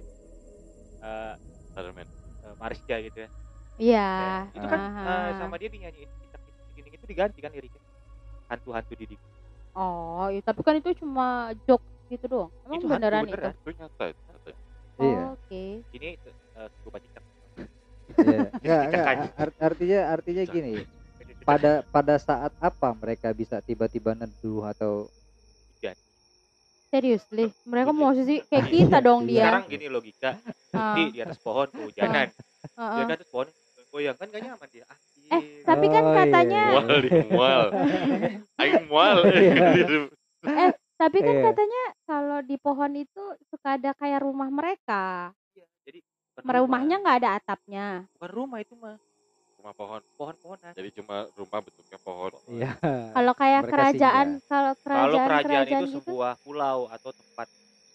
eh 1.03 1.35
Spiderman. 1.67 2.07
eh, 2.47 2.55
Marsha 2.63 2.97
gitu 3.03 3.19
ya. 3.27 3.29
Iya. 3.75 4.11
Itu 4.55 4.67
kan 4.71 4.81
eh, 5.03 5.31
sama 5.35 5.55
dia 5.59 5.67
dinyanyiin 5.67 6.07
cicak 6.07 6.41
di 6.47 6.51
dinding 6.79 6.95
itu 6.95 7.07
diganti 7.11 7.39
kan 7.43 7.51
liriknya. 7.51 7.83
Hantu-hantu 8.47 8.95
di 8.95 9.07
dinding. 9.11 9.31
Oh, 9.73 10.29
iya, 10.29 10.45
tapi 10.45 10.61
kan 10.61 10.77
itu 10.77 10.93
cuma 11.01 11.51
joke 11.67 11.83
gitu 12.07 12.29
doang. 12.29 12.51
Emang 12.69 12.79
Itu 12.79 12.87
hantu 12.87 13.03
beneran, 13.03 13.23
beneran. 13.25 13.51
itu? 13.51 13.61
Itu 13.67 13.71
nyata 13.81 14.05
itu. 14.13 14.21
nyata. 14.29 14.51
Oh, 14.53 15.03
Iya. 15.03 15.23
Oke. 15.33 15.63
Ini 15.97 16.09
uh, 16.55 16.69
scuba 16.79 16.99
cicak. 17.03 17.25
Iya. 18.21 18.41
Enggak, 18.61 18.81
Cicak 18.85 18.85
enggak, 18.87 19.07
art- 19.41 19.59
artinya 19.59 20.01
artinya 20.13 20.45
gini, 20.45 20.75
pada 21.43 21.73
pada 21.85 22.15
saat 22.17 22.53
apa 22.59 22.89
mereka 22.93 23.31
bisa 23.33 23.59
tiba-tiba 23.59 24.13
neduh 24.13 24.65
atau 24.67 25.07
Seriously, 26.89 27.49
mereka 27.65 27.89
Gitu. 27.89 27.97
mau 27.97 28.13
sih 28.13 28.45
kayak 28.45 28.69
kita 28.69 28.99
dong 29.01 29.25
Iya. 29.25 29.27
dia. 29.27 29.41
Sekarang 29.41 29.65
gini 29.67 29.87
logika, 29.89 30.31
Ah, 30.71 30.93
di 30.93 31.03
di 31.09 31.19
atas 31.19 31.41
pohon 31.41 31.65
kehujanan. 31.67 32.29
ah, 32.77 32.93
Dia 32.93 33.01
ah. 33.01 33.07
kan 33.09 33.17
terus 33.17 33.33
pohon 33.33 33.49
goyang 33.89 34.13
kan 34.13 34.29
gak 34.29 34.43
nyaman 34.43 34.69
dia. 34.69 34.85
Ah, 34.85 34.99
Eh, 35.33 35.65
tapi 35.65 35.89
kan 35.89 36.05
Oh, 36.05 36.13
iya, 36.13 36.17
katanya, 36.19 36.65
iya. 36.69 36.77
Mual 36.77 36.99
di 37.01 37.11
mual. 37.27 37.65
Aing 38.61 38.85
mual. 38.85 39.17
Iya. 40.45 40.69
tapi 40.95 41.19
kan 41.19 41.33
Iya. 41.33 41.45
katanya 41.49 41.83
kalau 42.05 42.39
di 42.43 42.57
pohon 42.59 42.93
itu 42.93 43.23
suka 43.49 43.69
ada 43.73 43.91
kayak 43.95 44.21
rumah 44.21 44.51
mereka. 44.51 45.33
Iya, 45.51 45.65
jadi 45.83 45.99
Rumahnya 46.45 46.61
rumah. 46.93 47.03
nggak 47.09 47.19
ada 47.25 47.31
atapnya. 47.39 47.87
bukan 48.13 48.31
rumah 48.31 48.59
itu 48.59 48.75
mah, 48.75 49.01
Rumah 49.63 49.79
pohon. 49.79 50.03
pohon-pohonan. 50.19 50.75
Jadi 50.75 50.91
cuma 50.99 51.31
rumah 51.39 51.63
bentuknya 51.63 51.99
pohon. 52.03 52.35
Iya. 52.51 52.75
Kalau 53.15 53.33
kayak 53.39 53.61
Mereka 53.63 53.71
kerajaan, 53.71 54.27
kalau 54.51 54.75
Kalau 54.75 54.83
kerajaan 54.83 55.23
kerajaan 55.23 55.47
kerajaan 55.47 55.67
itu 55.71 55.87
gitu, 55.87 55.97
sebuah 56.03 56.33
pulau 56.43 56.79
atau 56.91 57.11
tempat 57.15 57.47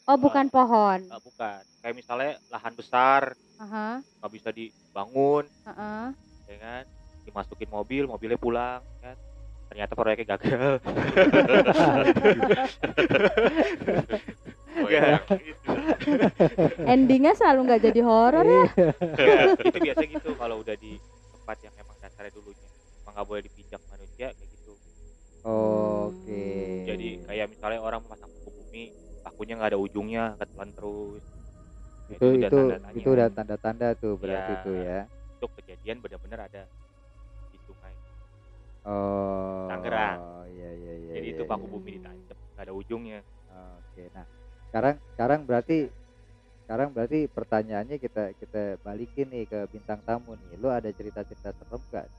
oh 0.07 0.15
bukan 0.15 0.47
pohon. 0.47 0.99
eh, 1.11 1.19
bukan. 1.19 1.61
Kayak 1.83 1.95
misalnya 1.99 2.31
lahan 2.47 2.71
besar 2.71 3.35
nggak 3.59 4.31
bisa 4.31 4.49
dibangun, 4.55 5.43
heeh. 5.67 6.05
ya 6.47 6.55
kan? 6.55 6.83
Dimasukin 7.27 7.67
mobil, 7.67 8.07
mobilnya 8.07 8.39
pulang, 8.39 8.79
kan? 9.03 9.19
Ternyata 9.67 9.91
proyeknya 9.91 10.39
gagal. 10.39 10.79
Oh, 14.77 14.93
Ya, 14.93 15.17
gitu. 15.25 15.73
Endingnya 16.85 17.33
selalu 17.33 17.59
nggak 17.65 17.81
jadi 17.89 18.01
horor 18.05 18.45
ya. 18.45 18.65
Ya, 19.17 19.57
itu 19.57 19.77
biasa 19.81 20.01
gitu 20.05 20.29
kalau 20.37 20.61
udah 20.61 20.77
di 20.77 21.01
tempat 21.47 21.63
yang 21.63 21.75
emang 21.79 21.95
dasarnya 22.03 22.31
dulunya 22.35 22.67
emang 23.07 23.15
nggak 23.15 23.23
boleh 23.31 23.41
dipijak 23.47 23.79
manusia 23.87 24.35
kayak 24.35 24.49
gitu 24.51 24.75
Oke. 25.47 26.43
jadi 26.83 27.23
kayak 27.23 27.47
misalnya 27.55 27.79
orang 27.79 28.03
memasang 28.03 28.27
paku 28.27 28.51
bumi 28.51 28.91
pakunya 29.23 29.55
nggak 29.55 29.71
ada 29.71 29.79
ujungnya 29.79 30.23
ketelan 30.35 30.75
terus 30.75 31.23
Nah, 32.07 32.15
itu 32.15 32.27
itu 32.39 32.43
tanda-tandanya. 32.51 32.95
itu 32.99 33.07
udah 33.15 33.27
tanda-tanda 33.31 33.87
tuh 33.95 34.13
berarti 34.19 34.51
Iya. 34.51 34.59
itu 34.59 34.71
ya. 34.75 34.99
itu 35.07 35.45
kejadian 35.55 35.97
benar-benar 36.03 36.39
ada 36.51 36.61
di 37.47 37.57
sungai 37.63 37.95
Oh. 38.87 39.67
Tangerang. 39.71 40.19
Iya 40.51 40.69
iya 40.71 40.93
iya. 40.99 41.13
jadi 41.19 41.27
iya, 41.31 41.35
itu 41.35 41.43
paku 41.47 41.63
iya. 41.63 41.71
bumi 41.79 41.89
ditancap 41.95 42.35
nggak 42.43 42.63
ada 42.67 42.73
ujungnya 42.75 43.19
Oke, 43.47 44.03
nah 44.11 44.27
sekarang 44.67 44.95
sekarang 45.15 45.39
berarti 45.47 45.87
sekarang 46.67 46.91
berarti 46.91 47.31
pertanyaannya 47.31 47.95
kita 47.95 48.35
kita 48.35 48.75
balikin 48.83 49.31
nih 49.31 49.47
ke 49.47 49.71
bintang 49.71 50.03
tamu 50.03 50.35
nih. 50.35 50.59
Lu 50.59 50.67
ada 50.67 50.91
cerita-cerita 50.91 51.55
serem 51.55 51.79
gak? 51.95 52.11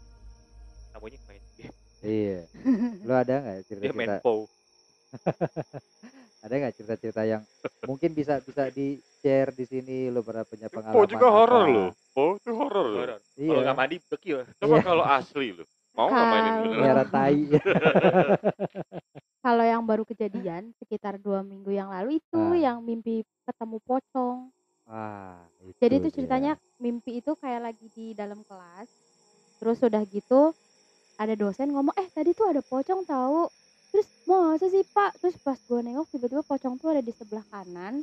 namanya 0.97 1.21
main 1.29 1.45
game 1.55 1.77
Iya. 2.01 2.41
Lu 3.05 3.13
ada 3.13 3.35
nggak 3.45 3.93
main 4.01 4.17
POW 4.25 4.49
Ada 6.49 6.55
nggak 6.65 6.75
cerita-cerita 6.81 7.23
yang 7.29 7.43
mungkin 7.85 8.17
bisa 8.17 8.41
bisa 8.41 8.73
di 8.73 8.97
share 9.21 9.53
di 9.53 9.69
sini? 9.69 10.09
Lu 10.09 10.25
pernah 10.25 10.49
punya 10.49 10.73
pengalaman? 10.73 10.97
Po 10.97 11.05
juga 11.05 11.29
horor 11.29 11.63
apa? 11.69 11.75
loh. 11.77 11.91
Po 12.17 12.25
itu 12.41 12.51
horor 12.57 12.87
loh. 12.89 13.01
Horor. 13.05 13.21
Iya. 13.37 13.49
kalau 13.53 13.63
nggak 13.69 13.77
mandi 13.77 13.97
bekil 14.01 14.39
Coba 14.57 14.77
kalau 14.81 15.05
asli 15.05 15.53
loh. 15.53 15.69
Mau 15.93 16.09
nggak 16.09 16.25
mainin 16.25 16.53
beneran? 16.65 16.81
Miara 16.89 17.05
tai. 17.05 17.37
Kalau 19.45 19.63
yang 19.63 19.87
baru 19.87 20.03
kejadian 20.03 20.75
sekitar 20.83 21.15
dua 21.23 21.47
minggu 21.47 21.71
yang 21.71 21.95
lalu 21.95 22.19
itu 22.19 22.43
Ah. 22.43 22.59
yang 22.59 22.83
mimpi 22.83 23.23
ketemu 23.47 23.79
pocong. 23.87 24.51
Wah, 24.83 25.47
itu 25.63 25.79
Jadi 25.79 25.95
itu 26.03 26.09
dia. 26.11 26.15
ceritanya 26.19 26.53
mimpi 26.83 27.23
itu 27.23 27.33
kayak 27.39 27.71
lagi 27.71 27.87
di 27.95 28.19
dalam 28.19 28.43
kelas. 28.43 28.91
Terus 29.63 29.79
udah 29.83 30.03
gitu 30.11 30.55
ada 31.19 31.35
dosen 31.39 31.71
ngomong, 31.71 31.95
"Eh, 31.99 32.09
tadi 32.11 32.35
tuh 32.35 32.51
ada 32.51 32.63
pocong 32.67 33.07
tahu." 33.07 33.47
Terus, 33.95 34.09
"Masa 34.27 34.67
sih, 34.71 34.83
Pak?" 34.87 35.23
Terus 35.23 35.37
pas 35.39 35.59
gue 35.59 35.81
nengok 35.83 36.11
tiba-tiba 36.11 36.43
pocong 36.43 36.75
tuh 36.79 36.91
ada 36.95 37.03
di 37.03 37.13
sebelah 37.15 37.47
kanan. 37.51 38.03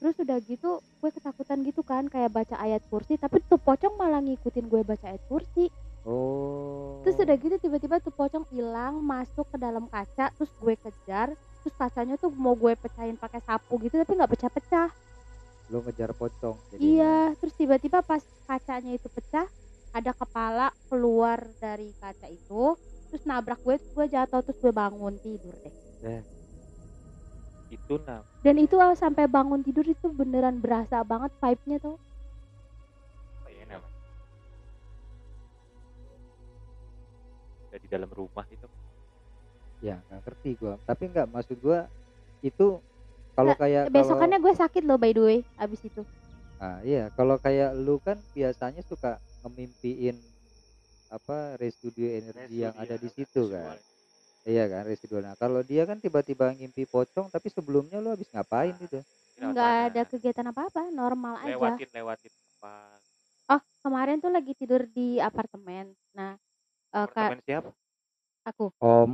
Terus 0.00 0.16
udah 0.20 0.38
gitu 0.44 0.80
gue 1.02 1.10
ketakutan 1.14 1.62
gitu 1.64 1.82
kan 1.86 2.06
kayak 2.10 2.30
baca 2.34 2.56
ayat 2.60 2.82
kursi, 2.90 3.16
tapi 3.18 3.40
tuh 3.48 3.58
pocong 3.58 3.94
malah 3.96 4.20
ngikutin 4.22 4.66
gue 4.68 4.82
baca 4.84 5.06
ayat 5.12 5.22
kursi. 5.30 5.70
Oh. 6.02 6.98
Terus 7.06 7.16
udah 7.22 7.36
gitu 7.38 7.56
tiba-tiba 7.62 7.96
tuh 8.02 8.10
pocong 8.10 8.46
hilang 8.50 8.98
masuk 9.02 9.46
ke 9.50 9.56
dalam 9.58 9.86
kaca, 9.86 10.34
terus 10.34 10.50
gue 10.58 10.74
kejar, 10.74 11.34
terus 11.62 11.74
kacanya 11.78 12.18
tuh 12.18 12.30
mau 12.34 12.58
gue 12.58 12.74
pecahin 12.74 13.14
pakai 13.14 13.38
sapu 13.42 13.78
gitu 13.82 13.98
tapi 13.98 14.12
nggak 14.18 14.32
pecah-pecah. 14.34 14.90
lu 15.70 15.80
ngejar 15.88 16.12
pocong. 16.12 16.58
jadinya. 16.68 16.84
Iya, 16.84 17.18
terus 17.40 17.54
tiba-tiba 17.56 18.04
pas 18.04 18.20
kacanya 18.44 18.92
itu 18.92 19.08
pecah, 19.08 19.46
ada 19.94 20.12
kepala 20.12 20.68
keluar 20.90 21.40
dari 21.62 21.94
kaca 21.96 22.28
itu, 22.28 22.76
terus 23.08 23.22
nabrak 23.24 23.62
gue, 23.62 23.80
terus 23.80 23.92
gue 23.94 24.06
jatuh, 24.12 24.42
terus 24.44 24.58
gue 24.60 24.72
bangun 24.74 25.16
tidur 25.22 25.54
deh. 25.64 25.74
Eh, 26.02 26.20
itu 27.72 27.94
nam 28.04 28.20
dan 28.44 28.56
itu 28.60 28.76
ah, 28.76 28.92
sampai 28.92 29.24
bangun 29.24 29.64
tidur 29.64 29.86
itu 29.88 30.12
beneran 30.12 30.60
berasa 30.60 31.00
banget 31.00 31.32
vibe-nya 31.40 31.78
tuh 31.80 31.96
dari 37.72 37.86
dalam 37.88 38.12
rumah 38.12 38.44
itu. 38.52 38.68
Ya 39.80 39.96
nggak 40.12 40.20
ngerti 40.28 40.50
gua. 40.60 40.76
Tapi 40.84 41.08
nggak 41.08 41.26
maksud 41.32 41.56
gua 41.64 41.88
itu 42.44 42.76
kalau 43.32 43.54
kayak 43.56 43.88
besokannya 43.88 44.38
gue 44.44 44.54
sakit 44.54 44.82
loh 44.84 45.00
by 45.00 45.12
the 45.16 45.22
way 45.24 45.38
abis 45.56 45.80
itu. 45.88 46.04
Ah 46.60 46.78
iya 46.84 47.08
kalau 47.16 47.40
kayak 47.40 47.72
lu 47.72 47.96
kan 48.04 48.20
biasanya 48.36 48.84
suka 48.84 49.16
ngemimpiin 49.40 50.20
apa 51.08 51.56
residu 51.56 52.04
energi 52.04 52.64
yang 52.64 52.76
ada 52.76 52.96
di 53.00 53.08
situ 53.08 53.48
kan. 53.48 53.80
iya 54.44 54.68
kan 54.68 54.84
residu. 54.84 55.22
Nah 55.24 55.32
kalau 55.40 55.64
dia 55.64 55.88
kan 55.88 55.96
tiba-tiba 55.96 56.52
ngimpi 56.52 56.84
pocong 56.84 57.32
tapi 57.32 57.48
sebelumnya 57.48 58.02
lu 58.02 58.12
habis 58.12 58.28
ngapain 58.30 58.76
gitu? 58.76 59.00
nggak 59.42 59.72
ada 59.90 60.02
kegiatan 60.06 60.46
apa 60.52 60.68
apa 60.68 60.82
normal 60.92 61.40
aja. 61.40 61.56
Lewatin 61.56 61.88
lewatin 61.90 62.32
apa 62.60 62.74
oh 63.50 63.60
kemarin 63.82 64.22
tuh 64.22 64.30
lagi 64.30 64.52
tidur 64.54 64.84
di 64.92 65.18
apartemen. 65.18 65.96
Nah 66.12 66.36
eh, 66.92 67.06
Kak, 67.08 67.08
apartemen 67.08 67.38
siapa 67.42 67.70
aku 68.42 68.64
om 68.78 69.10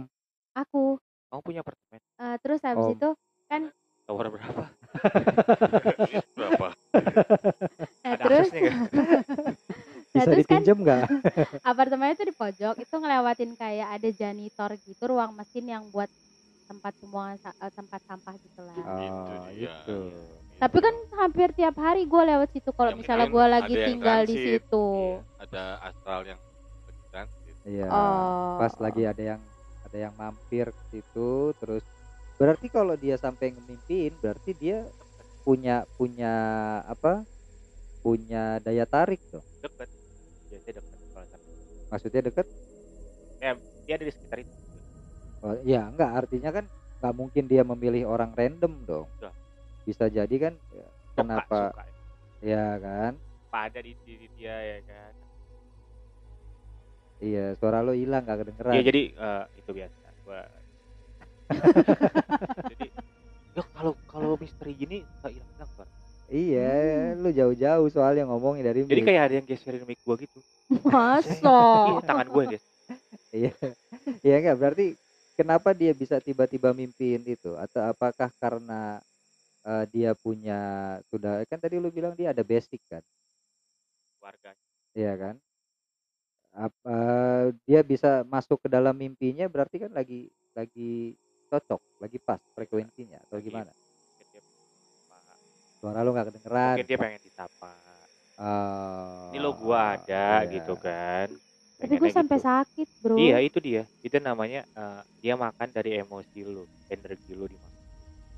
aku 0.52 0.82
kamu 1.28 1.40
punya 1.42 1.60
apartemen 1.62 2.00
Eh, 2.18 2.36
terus 2.42 2.58
habis 2.66 2.82
Om. 2.82 2.94
itu 2.98 3.08
kan 3.46 3.62
tower 4.04 4.26
berapa 4.28 4.62
Berapa? 6.38 6.66
nah, 8.02 8.12
ada 8.16 8.22
terus 8.26 8.48
aksesnya 8.50 8.60
nggak 8.60 8.76
Nah, 10.08 10.24
bisa 10.24 10.30
terus 10.32 10.46
kan 10.48 10.62
dipinjem 10.64 10.78
nggak 10.82 11.04
apartemennya 11.62 12.14
tuh 12.16 12.26
di 12.26 12.34
pojok 12.34 12.74
itu 12.80 12.94
ngelewatin 12.96 13.52
kayak 13.54 13.88
ada 13.94 14.08
janitor 14.10 14.70
gitu 14.82 15.02
ruang 15.04 15.30
mesin 15.36 15.68
yang 15.68 15.84
buat 15.92 16.08
tempat 16.66 16.92
semua 16.98 17.36
sa- 17.38 17.54
tempat 17.70 18.00
sampah 18.02 18.34
gitu 18.40 18.60
lah 18.64 18.74
oh 18.82 18.88
Itu 18.98 19.34
dia. 19.52 19.74
itu 19.84 19.98
tapi 20.58 20.78
kan 20.82 20.94
hampir 21.22 21.48
tiap 21.54 21.76
hari 21.78 22.02
gue 22.02 22.22
lewat 22.24 22.48
situ 22.50 22.74
kalau 22.74 22.90
Ya, 22.90 22.98
misalnya 22.98 23.26
mungkin 23.28 23.36
gue 23.36 23.44
ada 23.44 23.52
lagi 23.54 23.74
yang 23.76 23.86
tinggal 23.94 24.18
di 24.26 24.34
transit. 24.34 24.58
situ 24.58 24.86
Ada 25.38 25.62
astral 25.86 26.20
yang. 26.26 26.40
Iya 27.68 27.86
oh. 27.92 28.56
pas 28.56 28.72
lagi 28.80 29.04
ada 29.04 29.36
yang 29.36 29.40
ada 29.84 29.98
yang 30.08 30.14
mampir 30.16 30.72
ke 30.72 30.82
situ 30.88 31.52
terus 31.60 31.84
berarti 32.40 32.72
kalau 32.72 32.96
dia 32.96 33.20
sampai 33.20 33.52
ngemimpiin 33.52 34.16
berarti 34.24 34.56
dia 34.56 34.88
punya 35.48 35.88
punya 35.96 36.34
apa? 36.84 37.24
Punya 38.04 38.60
daya 38.60 38.84
tarik 38.84 39.16
tuh 39.32 39.40
deket. 39.64 39.88
Biasanya 40.52 40.74
deket 40.76 40.92
kalau 41.16 41.26
sampai. 41.32 41.52
Maksudnya 41.88 42.20
deket? 42.28 42.46
Dia 43.88 43.94
ada 43.96 44.04
di 44.04 44.12
sekitar 44.12 44.38
itu. 44.44 44.52
Oh, 45.40 45.56
ya 45.64 45.88
enggak. 45.88 46.10
Artinya 46.12 46.50
kan 46.52 46.64
nggak 47.00 47.14
mungkin 47.16 47.44
dia 47.48 47.64
memilih 47.64 48.04
orang 48.12 48.36
random 48.36 48.76
dong. 48.84 49.08
Udah. 49.24 49.32
bisa 49.88 50.04
jadi 50.12 50.36
kan 50.36 50.52
ya, 50.52 50.84
Suka, 50.84 51.16
kenapa 51.16 51.60
suka. 51.72 51.84
ya 52.44 52.66
kan? 52.76 53.12
Apa 53.48 53.58
ada 53.72 53.80
di 53.80 53.96
diri 54.04 54.28
dia 54.36 54.52
ya 54.52 54.78
kan 54.84 55.12
iya 57.18 57.54
suara 57.58 57.82
lo 57.82 57.92
hilang 57.92 58.22
gak 58.24 58.46
kedengeran. 58.46 58.74
Iya 58.78 58.82
jadi 58.86 59.02
eh, 59.12 59.44
itu 59.58 59.70
biasa. 59.74 60.06
Gua 60.24 60.40
jadi 62.72 62.86
ya 63.56 63.62
kalau 63.74 63.92
kalau 64.06 64.36
misteri 64.36 64.76
gini 64.76 65.02
suka 65.18 65.32
hilang 65.32 65.50
hilang 65.56 65.70
kan 65.74 65.88
iya 66.28 66.68
Hmm. 67.16 67.24
lu 67.24 67.30
jauh-jauh 67.32 67.88
soalnya 67.88 68.28
ngomongnya 68.28 68.68
dari 68.70 68.84
jadi 68.84 69.00
mic. 69.00 69.08
kayak 69.08 69.22
ada 69.24 69.34
yang 69.40 69.46
geserin 69.48 69.82
mic 69.88 69.98
gua 70.04 70.14
gitu. 70.20 70.38
Masa? 70.84 71.32
Iya 71.88 72.00
tangan 72.04 72.28
gue 72.28 72.44
guys. 72.54 72.64
Iya, 73.32 73.52
iya 74.20 74.34
enggak 74.40 74.56
berarti 74.60 74.86
kenapa 75.36 75.72
dia 75.72 75.92
bisa 75.96 76.20
tiba-tiba 76.20 76.76
mimpiin 76.76 77.24
itu? 77.24 77.56
Atau 77.56 77.80
apakah 77.80 78.28
karena 78.36 79.00
eh, 79.64 79.84
dia 79.88 80.12
punya 80.12 80.60
sudah 81.08 81.44
kan 81.48 81.56
tadi 81.56 81.80
lu 81.80 81.88
bilang 81.88 82.12
dia 82.12 82.36
ada 82.36 82.44
basic 82.44 82.80
kan, 82.88 83.00
warga 84.20 84.52
iya 84.92 85.16
kan? 85.16 85.34
Apa 86.52 86.96
dia 87.68 87.80
bisa 87.84 88.24
masuk 88.26 88.64
ke 88.64 88.68
dalam 88.68 88.96
mimpinya 88.96 89.46
berarti 89.46 89.84
kan 89.84 89.92
lagi 89.92 90.26
lagi 90.56 91.14
cocok, 91.48 91.80
lagi 92.02 92.18
pas 92.20 92.40
frekuensinya 92.56 93.20
atau 93.28 93.38
Lagi- 93.38 93.46
gimana? 93.48 93.72
Suara 95.78 96.02
lu 96.02 96.10
nggak 96.10 96.26
kedengeran. 96.34 96.74
mungkin 96.74 96.88
dia 96.90 96.98
pengen 96.98 97.22
disapa 97.22 97.72
Oh, 98.38 99.34
ini 99.34 99.38
lo 99.42 99.50
gua 99.58 99.98
ada 99.98 100.46
iya. 100.46 100.62
gitu 100.62 100.78
kan 100.78 101.26
tapi 101.78 101.94
gue 101.98 102.10
sampai 102.10 102.38
gitu. 102.38 102.46
sakit 102.46 102.88
bro 103.02 103.14
iya 103.18 103.38
itu 103.42 103.58
dia 103.58 103.82
itu 104.02 104.14
namanya 104.18 104.62
eh, 104.62 105.00
dia 105.18 105.34
makan 105.34 105.70
dari 105.70 105.98
emosi 105.98 106.46
lo 106.46 106.66
energi 106.86 107.34
lo 107.34 107.46
dimakan 107.46 107.76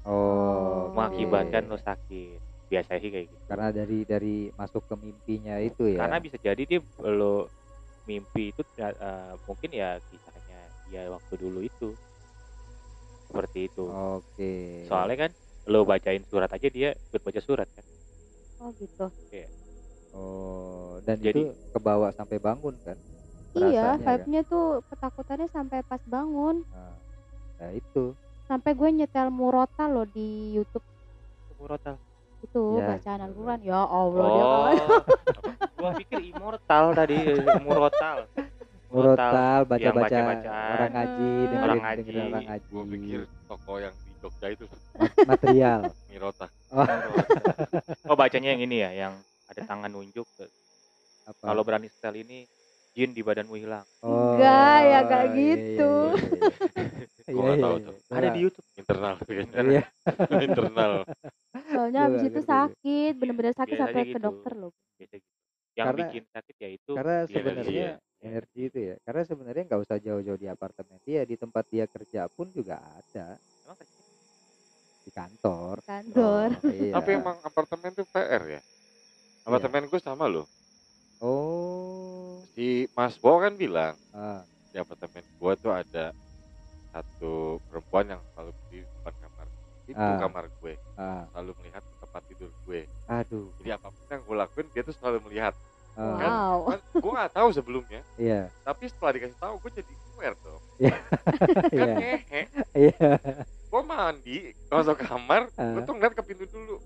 Oh, 0.09 0.89
mengakibatkan 0.97 1.69
oke. 1.69 1.73
lo 1.73 1.77
sakit 1.77 2.41
biasanya 2.73 3.01
sih 3.01 3.11
kayak 3.13 3.27
gitu 3.29 3.45
karena 3.45 3.69
dari 3.73 3.99
dari 4.09 4.37
masuk 4.57 4.89
ke 4.89 4.95
mimpinya 4.97 5.61
itu 5.61 5.85
ya. 5.97 6.01
karena 6.01 6.17
bisa 6.17 6.37
jadi 6.41 6.63
dia 6.65 6.81
lo 7.01 7.49
mimpi 8.11 8.51
itu 8.51 8.63
eh, 8.77 9.33
mungkin 9.47 9.71
ya 9.71 10.03
kisahnya 10.03 10.61
dia 10.91 11.07
waktu 11.07 11.35
dulu 11.39 11.63
itu 11.63 11.95
seperti 13.31 13.71
itu 13.71 13.87
Oke. 13.87 14.53
soalnya 14.91 15.17
kan 15.25 15.31
lo 15.71 15.87
bacain 15.87 16.27
surat 16.27 16.51
aja 16.51 16.67
dia 16.67 16.91
ikut 16.91 17.23
baca 17.23 17.39
surat 17.39 17.69
kan 17.71 17.85
oh 18.59 18.75
gitu 18.75 19.07
Oh, 20.11 20.99
dan 21.07 21.23
Jadi- 21.23 21.39
itu 21.47 21.55
kebawa 21.71 22.11
sampai 22.11 22.43
bangun 22.43 22.75
kan? 22.83 22.99
iya 23.55 23.95
Berasanya 23.95 23.95
kan? 23.95 23.99
vibe-nya 24.03 24.43
tuh 24.43 24.67
ketakutannya 24.91 25.47
sampai 25.47 25.87
pas 25.87 26.03
bangun 26.03 26.67
Nah, 26.67 26.95
nah 27.63 27.71
itu. 27.71 28.15
sampai 28.51 28.75
gue 28.75 28.91
nyetel 28.91 29.31
murotal 29.31 29.95
loh 29.95 30.07
di 30.11 30.51
YouTube 30.51 30.83
murotal 31.55 31.95
itu 32.41 32.63
Ya, 32.75 32.87
bacaan 32.91 33.21
Al-Quran 33.23 33.61
ya 33.61 33.81
Allah 33.83 34.27
dia 34.27 34.43
oh 34.43 34.65
kalau- 34.71 35.05
gua 35.79 35.91
pikir 35.97 36.19
immortal 36.27 36.85
tadi 36.93 37.19
murotal 37.61 38.19
Murotal 38.91 39.63
baca-baca 39.63 40.03
baca-bacaan. 40.03 40.71
orang 40.75 40.93
ngaji, 40.93 41.31
Hmm. 41.47 41.63
Orang 41.63 41.79
ngaji. 41.79 42.11
orang 42.27 42.45
ngaji. 42.45 42.67
Gue 42.67 42.85
pikir 42.91 43.21
toko 43.47 43.73
yang 43.79 43.95
di 43.97 44.13
Jogja 44.19 44.47
itu 44.51 44.65
Ma- 44.67 45.31
material. 45.31 45.81
Mirota. 46.11 46.47
oh 48.11 48.17
bacanya 48.17 48.51
yang 48.51 48.61
ini 48.61 48.77
ya 48.79 48.91
yang 48.99 49.13
ada 49.47 49.63
tangan 49.63 49.87
nunjuk 49.89 50.27
Apa? 51.23 51.39
kalau 51.45 51.63
berani 51.63 51.87
setel 51.87 52.19
ini 52.19 52.51
jin 52.91 53.15
di 53.15 53.23
badanmu 53.23 53.55
hilang 53.55 53.87
Oh, 54.01 54.35
Enggak, 54.35 54.79
ya 54.83 54.99
enggak 55.01 55.23
iya, 55.23 55.31
iya, 55.31 55.39
gitu. 55.39 55.93
iya, 56.11 56.19
iya. 56.75 57.07
Gua 57.31 57.43
nggak 57.45 57.55
Iya, 57.55 57.63
tahu 57.63 57.77
iya, 57.77 57.87
tuh. 57.87 57.95
iya. 57.97 58.15
ada 58.15 58.29
di 58.29 58.41
YouTube 58.41 58.67
Internal. 58.75 59.15
Iya. 59.25 59.83
internal. 60.49 60.93
soalnya 61.67 62.01
Gua 62.01 62.09
abis 62.09 62.21
nggak 62.21 62.31
itu 62.31 62.41
sakit 62.43 63.13
bener-bener 63.15 63.53
sakit 63.53 63.73
Biasanya 63.73 63.87
sampai 63.89 64.03
ke 64.03 64.11
gitu. 64.11 64.21
dokter 64.21 64.53
loh 64.55 64.73
gitu 64.97 65.17
yang 65.71 65.87
Karena- 65.87 66.01
bikin 66.05 66.23
sakit 66.29 66.57
ya 66.57 66.69
itu 66.69 66.93
Karena 66.93 67.17
dia 67.21 67.33
sebenarnya 67.33 67.71
iya. 67.71 67.93
energi 68.21 68.61
itu 68.65 68.79
ya. 68.85 68.95
Karena 69.01 69.23
sebenarnya 69.23 69.63
nggak 69.65 69.81
usah 69.81 69.97
jauh-jauh 69.97 70.37
di 70.37 70.49
apartemen 70.49 70.99
dia, 71.01 71.23
di 71.23 71.37
tempat 71.37 71.65
dia 71.67 71.85
kerja 71.87 72.27
pun 72.27 72.51
juga 72.51 72.77
ada 72.77 73.39
emang 73.39 73.79
di 75.01 75.11
kantor. 75.11 75.75
kantor 75.81 76.49
Iya. 76.67 76.93
Tapi 76.93 77.11
emang 77.13 77.37
apartemen 77.41 77.91
tuh 77.93 78.05
PR 78.05 78.43
ya. 78.51 78.61
Apartemen 79.43 79.87
gue 79.87 79.99
sama 79.99 80.27
loh. 80.27 80.45
Oh. 81.21 82.41
Si 82.51 82.91
Mas 82.93 83.15
Bo 83.15 83.39
kan 83.39 83.55
bilang 83.55 83.95
Ah, 84.11 84.43
di 84.69 84.77
apartemen 84.77 85.23
gue 85.23 85.53
tuh 85.57 85.71
ada 85.71 86.11
satu 86.91 87.33
perempuan 87.65 88.05
yang 88.09 88.21
selalu 88.31 88.51
berdiri 88.55 88.83
di 88.83 88.93
depan 88.93 89.15
kamar. 89.17 89.47
Itu 89.87 89.99
Ah. 89.99 90.19
kamar 90.19 90.45
gue. 90.53 90.75
ah, 90.95 91.23
Selalu 91.29 91.51
melihat 91.59 91.83
tempat 91.99 92.23
tidur 92.27 92.51
gue. 92.65 92.81
aduh. 93.07 93.47
Jadi 93.57 93.71
apa 93.71 93.87
pun 93.89 94.05
yang 94.07 94.23
gue 94.23 94.37
lakuin 94.37 94.67
dia 94.71 94.83
tuh 94.83 94.95
selalu 94.95 95.19
melihat. 95.27 95.55
Ah, 95.93 96.55
wow 96.55 96.59
Kan 96.69 96.81
gue 96.95 97.13
nggak 97.13 97.33
tahu 97.33 97.49
sebelumnya. 97.51 98.01
Iya. 98.17 98.47
Tapi 98.61 98.85
setelah 98.87 99.13
dikasih 99.13 99.37
tahu 99.37 99.55
gue 99.59 99.71
jadi 99.77 99.93
aware 100.13 100.37
dong. 100.39 100.63
Iya. 100.79 100.97
kan 101.71 101.71
Iya. 101.71 101.93
ngehe. 101.93 102.43
Iya. 102.73 103.09
Gue 103.67 103.83
mandi, 103.85 104.39
masuk 104.67 104.99
kamar, 105.01 105.47
gue 105.49 105.59
Ah. 105.77 105.85
tuh 105.85 105.95
ngeliat 105.95 106.13
ke 106.13 106.23
pintu 106.25 106.45
dulu. 106.47 106.79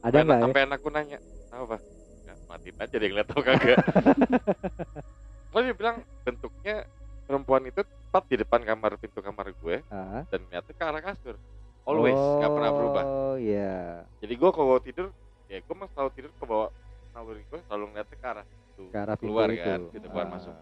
Ada 0.00 0.10
Sampai- 0.12 0.24
nggak 0.24 0.36
ya? 0.36 0.42
Sampai 0.44 0.60
anakku 0.62 0.88
nanya, 0.90 1.18
tahu 1.48 1.62
apa? 1.64 1.76
Ya, 2.24 2.34
mati 2.44 2.68
aja 2.70 2.94
dia 2.94 3.08
ngeliat 3.08 3.26
tau 3.26 3.40
kagak. 3.40 3.78
Gue 5.50 5.60
dia 5.62 5.72
bilang 5.72 5.96
bentuknya 6.20 6.82
perempuan 7.24 7.62
itu 7.64 7.80
tepat 8.14 8.30
di 8.30 8.38
depan 8.38 8.62
kamar 8.62 8.94
pintu 8.94 9.18
kamar 9.18 9.50
gue 9.50 9.82
Ah. 9.90 10.22
dan 10.30 10.46
ngeliatnya 10.46 10.70
ke 10.70 10.84
arah 10.86 11.02
kasur. 11.02 11.34
Always, 11.82 12.14
nggak 12.14 12.46
pernah 12.48 12.70
berubah. 12.70 13.04
Oh 13.04 13.34
iya. 13.34 14.06
Jadi 14.22 14.34
gue 14.38 14.50
kalau 14.54 14.78
tidur, 14.78 15.10
ya 15.50 15.58
gue 15.58 15.74
mah 15.74 15.90
selalu 15.90 16.10
tidur 16.14 16.30
ke 16.30 16.44
bawah 16.46 16.70
naluri 17.10 17.42
gue 17.42 17.58
selalu 17.66 17.84
ngeliatnya 17.90 18.14
ke 18.14 18.26
arah 18.30 18.46
itu 18.46 18.82
Ke 18.86 18.98
arah 19.02 19.16
pintu 19.18 19.26
keluar 19.26 19.48
itu. 19.50 19.66
kan, 19.66 19.80
gitu 19.90 20.06
keluar 20.06 20.26
Ah, 20.26 20.30
masuk. 20.30 20.54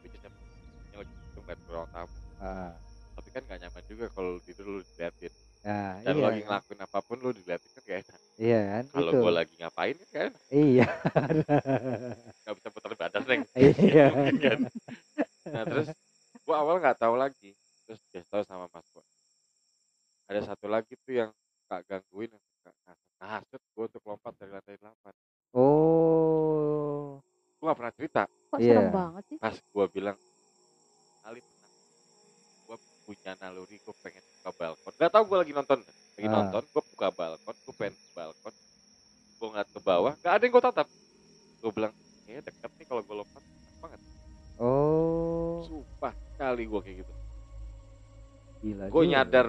Gitu 0.00 0.16
ngeliat 1.42 1.58
ke 1.58 1.68
ruang 1.68 1.88
tamu. 1.90 2.14
Ah. 2.38 2.72
Tapi 3.12 3.28
kan 3.28 3.42
gak 3.42 3.58
nyaman 3.58 3.82
juga 3.84 4.04
kalau 4.08 4.32
tidur 4.38 4.66
lu 4.68 4.80
diliatin. 4.86 5.32
Nah, 5.62 5.94
Dan 6.00 6.14
iya. 6.14 6.22
lagi 6.24 6.40
ngelakuin 6.42 6.80
apa 6.80 6.98
pun 7.02 7.16
lu 7.18 7.30
diliatin 7.34 7.70
kan 7.72 7.82
gak 7.82 7.98
enak. 8.00 8.20
Iya 8.38 8.60
kan? 8.62 8.84
Kalau 8.88 9.10
gue 9.12 9.32
lagi 9.34 9.54
ngapain 9.58 9.96
kan 9.98 10.06
gak 10.08 10.22
enak. 10.22 10.42
Iya. 10.48 10.86
Gak 12.40 12.54
bisa 12.54 12.68
putar 12.70 12.92
badan 12.94 13.22
neng. 13.26 13.42
Iya. 13.52 14.06
Kan. 14.46 14.58
Nah 15.44 15.64
terus 15.66 15.88
gue 16.42 16.54
awal 16.54 16.76
nggak 16.76 16.96
tahu 16.96 17.14
lagi. 17.14 17.54
Terus 17.82 18.00
dia 18.08 18.22
tahu 18.24 18.42
sama 18.42 18.66
mas 18.66 18.86
gue. 18.88 19.04
ada 20.24 20.40
satu 20.44 20.64
lagi 20.64 20.96
tuh 20.98 21.12
yang 21.14 21.30
gak 21.66 21.84
gangguin 21.84 22.30
yang 22.30 22.40
suka 22.40 22.70
ngasut 23.18 23.60
gue 23.68 23.84
untuk 23.84 24.02
lompat 24.02 24.32
dari 24.34 24.48
lantai 24.50 24.76
8 24.76 25.12
Oh. 25.52 27.20
gue 27.52 27.64
gak 27.64 27.76
pernah 27.76 27.92
cerita 27.92 28.22
Kok 28.48 28.56
Iya. 28.56 28.72
serem 28.72 28.88
banget 28.90 29.24
sih? 29.26 29.36
pas 29.36 29.52
gue 29.52 29.84
bilang 29.90 30.16
kali 31.20 31.38
pernah 31.38 31.70
gue 32.62 32.76
punya 33.02 33.32
naluri 33.36 33.76
gue 33.76 33.94
pengen 34.00 34.24
buka 34.38 34.50
balkon 34.54 34.92
gak 34.94 35.10
tau 35.10 35.22
gue 35.22 35.36
lagi 35.36 35.52
nonton 35.52 35.78
lagi 35.84 36.26
Ah. 36.26 36.34
nonton 36.34 36.62
gue 36.64 36.82
buka 36.88 37.08
balkon 37.10 37.56
gue 37.58 37.74
pengen 37.76 37.94
ke 37.94 38.08
balkon 38.14 38.54
gue 39.36 39.46
ngeliat 39.48 39.68
ke 39.68 39.80
bawah 39.80 40.12
gak 40.18 40.32
ada 40.32 40.42
yang 40.42 40.52
gue 40.54 40.64
tatap 40.64 40.88
gue 41.58 41.70
bilang 41.72 41.92
kayaknya 42.24 42.42
deket 42.42 42.70
nih 42.72 42.86
kalau 42.86 43.02
gue 43.02 43.16
lompat 43.18 43.42
enak 43.42 43.74
banget 43.84 44.00
Oh. 44.56 45.62
sumpah 45.62 46.10
kali 46.34 46.64
gue 46.64 46.80
kayak 46.80 46.96
gitu 47.00 47.12
Gila. 48.62 48.84
gue 48.88 49.02
nyadar 49.06 49.46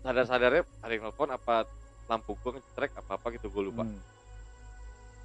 sadar 0.00 0.24
sadarnya 0.24 0.62
ada 0.78 0.92
yang 0.92 1.04
nelfon 1.04 1.28
apa 1.28 1.66
lampu 2.06 2.32
gue 2.36 2.52
ngecrek 2.54 2.92
apa 2.94 3.12
apa 3.14 3.26
gitu 3.32 3.48
gue 3.48 3.62
lupa 3.64 3.82
Hmm. 3.82 3.98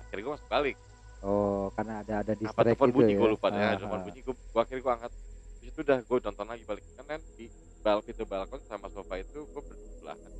akhirnya 0.01 0.23
gue 0.23 0.33
masuk 0.33 0.49
balik 0.49 0.77
Oh, 1.21 1.69
karena 1.71 2.01
ada 2.01 2.25
ada 2.25 2.33
apa 2.33 2.41
distract 2.41 2.65
telepon 2.65 2.87
gitu 2.89 2.97
bunyi 2.97 3.13
ya. 3.13 3.19
gue 3.19 3.29
lupa 3.29 3.47
ya 3.47 3.61
Ah, 3.63 3.77
telepon 3.77 3.93
ah. 3.93 4.03
bunyi 4.03 4.19
gue 4.19 4.35
gua 4.49 4.61
akhirnya 4.63 4.81
gue 4.81 4.91
angkat 4.91 5.11
di 5.53 5.69
situ 5.69 5.79
udah 5.79 5.97
gue 6.01 6.17
nonton 6.19 6.47
lagi 6.47 6.63
balik 6.65 6.83
kan 6.91 7.05
kan 7.07 7.21
di 7.31 7.45
bal 7.79 7.99
pintu 8.01 8.23
balkon 8.25 8.61
sama 8.63 8.87
sofa 8.87 9.15
itu 9.17 9.39
gue 9.45 9.61
bersebelahan 9.61 10.31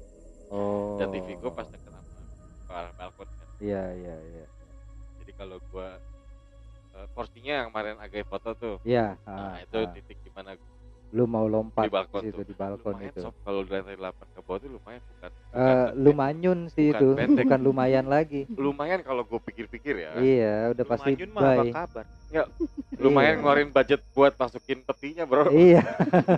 Oh. 0.52 0.98
dan 0.98 1.08
TV 1.10 1.38
gue 1.38 1.52
pas 1.54 1.64
deket 1.64 1.86
sama 1.88 2.02
arah 2.68 2.94
balkon 2.98 3.30
kan 3.30 3.48
Iya, 3.62 3.84
iya, 3.94 4.16
iya. 4.28 4.46
jadi 5.22 5.32
kalau 5.38 5.62
gue 5.62 5.88
eh, 6.94 7.08
porsinya 7.10 7.54
yang 7.58 7.68
kemarin 7.70 7.96
agak 7.98 8.24
foto 8.26 8.50
tuh 8.54 8.76
Iya, 8.84 9.16
nah 9.24 9.54
ah, 9.54 9.56
itu 9.58 9.78
ah. 9.78 9.92
titik 9.92 10.18
di 10.20 10.32
mana 10.32 10.54
gua 10.54 10.70
lu 11.12 11.28
mau 11.28 11.44
lompat 11.44 11.84
di 11.84 11.92
balkon 11.92 12.24
situ 12.24 12.40
tuh. 12.40 12.46
di 12.48 12.56
balkon 12.56 12.96
lumayan 12.96 13.12
itu. 13.12 13.20
sob 13.20 13.36
kalau 13.44 13.68
dari 13.68 13.84
lantai 13.84 14.00
8 14.00 14.32
ke 14.32 14.40
bawah 14.42 14.58
tuh 14.58 14.70
lumayan 14.72 15.02
bukan, 15.04 15.28
bukan 15.28 15.52
Eh, 15.52 15.88
lumayan 16.00 16.60
sih 16.70 16.88
Bukan 16.88 16.96
itu, 16.96 17.08
pendek. 17.14 17.44
bukan 17.44 17.60
lumayan 17.62 18.06
lagi. 18.08 18.42
lumayan 18.50 19.00
kalau 19.02 19.22
gue 19.22 19.40
pikir-pikir 19.44 19.96
ya 20.00 20.12
Iya, 20.16 20.56
udah 20.72 20.86
pasti 20.88 21.12
Manyun 21.12 21.32
mah 21.32 21.42
apa 21.44 21.64
kabar? 21.70 22.06
lumayan 22.96 23.28
Iya. 23.30 23.40
ngeluarin 23.40 23.70
budget 23.70 24.02
buat 24.10 24.34
masukin 24.36 24.80
petinya 24.82 25.28
bro 25.28 25.52
Iya, 25.52 25.84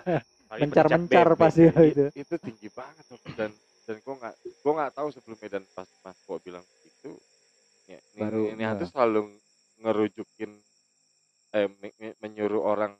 mencar-mencar 0.53 1.27
pasti 1.35 1.69
itu. 1.69 2.05
itu 2.11 2.35
tinggi 2.39 2.69
banget 2.69 3.05
Sob. 3.05 3.21
dan 3.33 3.53
dan 3.83 3.95
gue 3.99 4.15
nggak 4.15 4.35
gue 4.41 4.71
nggak 4.73 4.91
tahu 4.91 5.07
sebelumnya 5.11 5.49
dan 5.51 5.63
pas 5.69 5.89
mas 6.01 6.17
gue 6.17 6.37
bilang 6.41 6.65
itu 6.81 7.11
ya 7.85 7.99
ini, 8.09 8.19
Baru, 8.19 8.41
ini 8.49 8.63
hantu 8.63 8.85
nah. 8.85 8.89
selalu 8.89 9.19
ngerujukin 9.83 10.51
eh 11.53 11.67
me- 11.69 11.95
me- 11.95 12.17
menyuruh 12.17 12.63
orang 12.63 12.95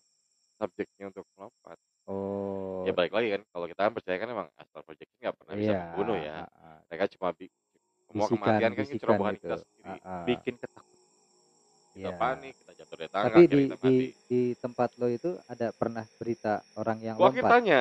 subjeknya 0.56 1.10
untuk 1.10 1.26
melompat 1.34 1.80
Oh. 2.04 2.84
ya 2.84 2.92
balik 2.92 3.16
lagi 3.16 3.32
kan 3.32 3.42
kalau 3.48 3.64
kita 3.64 3.82
kan 3.82 3.94
percaya 3.96 4.18
kan 4.20 4.28
emang 4.28 4.48
astral 4.54 4.84
projection 4.84 5.16
nggak 5.18 5.36
pernah 5.40 5.54
bisa 5.56 5.72
iya, 5.72 5.80
membunuh 5.88 6.18
ya 6.20 6.36
mereka 6.86 7.06
cuma 7.10 7.32
bi 7.32 7.48
semua 8.06 8.28
kematian 8.28 8.72
kan 8.74 8.84
cerobohan 8.92 9.34
gitu. 9.34 9.42
kita 9.42 9.56
sendiri 9.58 9.88
Ah, 9.96 10.04
ah. 10.04 10.24
Bikin 10.24 10.56
ketakutan. 10.58 10.92
kita 11.94 12.04
Iya. 12.04 12.20
panik 12.20 12.54
kita 12.60 12.72
jatuh 12.76 12.96
dari 12.98 13.08
tangga 13.08 13.28
Tapi 13.30 13.42
di, 13.42 13.56
kita 13.56 13.56
di 13.56 13.80
mati 13.80 14.08
di 14.28 14.42
tempat 14.54 14.90
lo 14.98 15.08
itu 15.08 15.32
ada 15.46 15.68
pernah 15.72 16.04
berita 16.14 16.54
orang 16.76 16.98
yang 17.00 17.16
gua 17.16 17.32
lompat? 17.32 17.52
tanya 17.56 17.80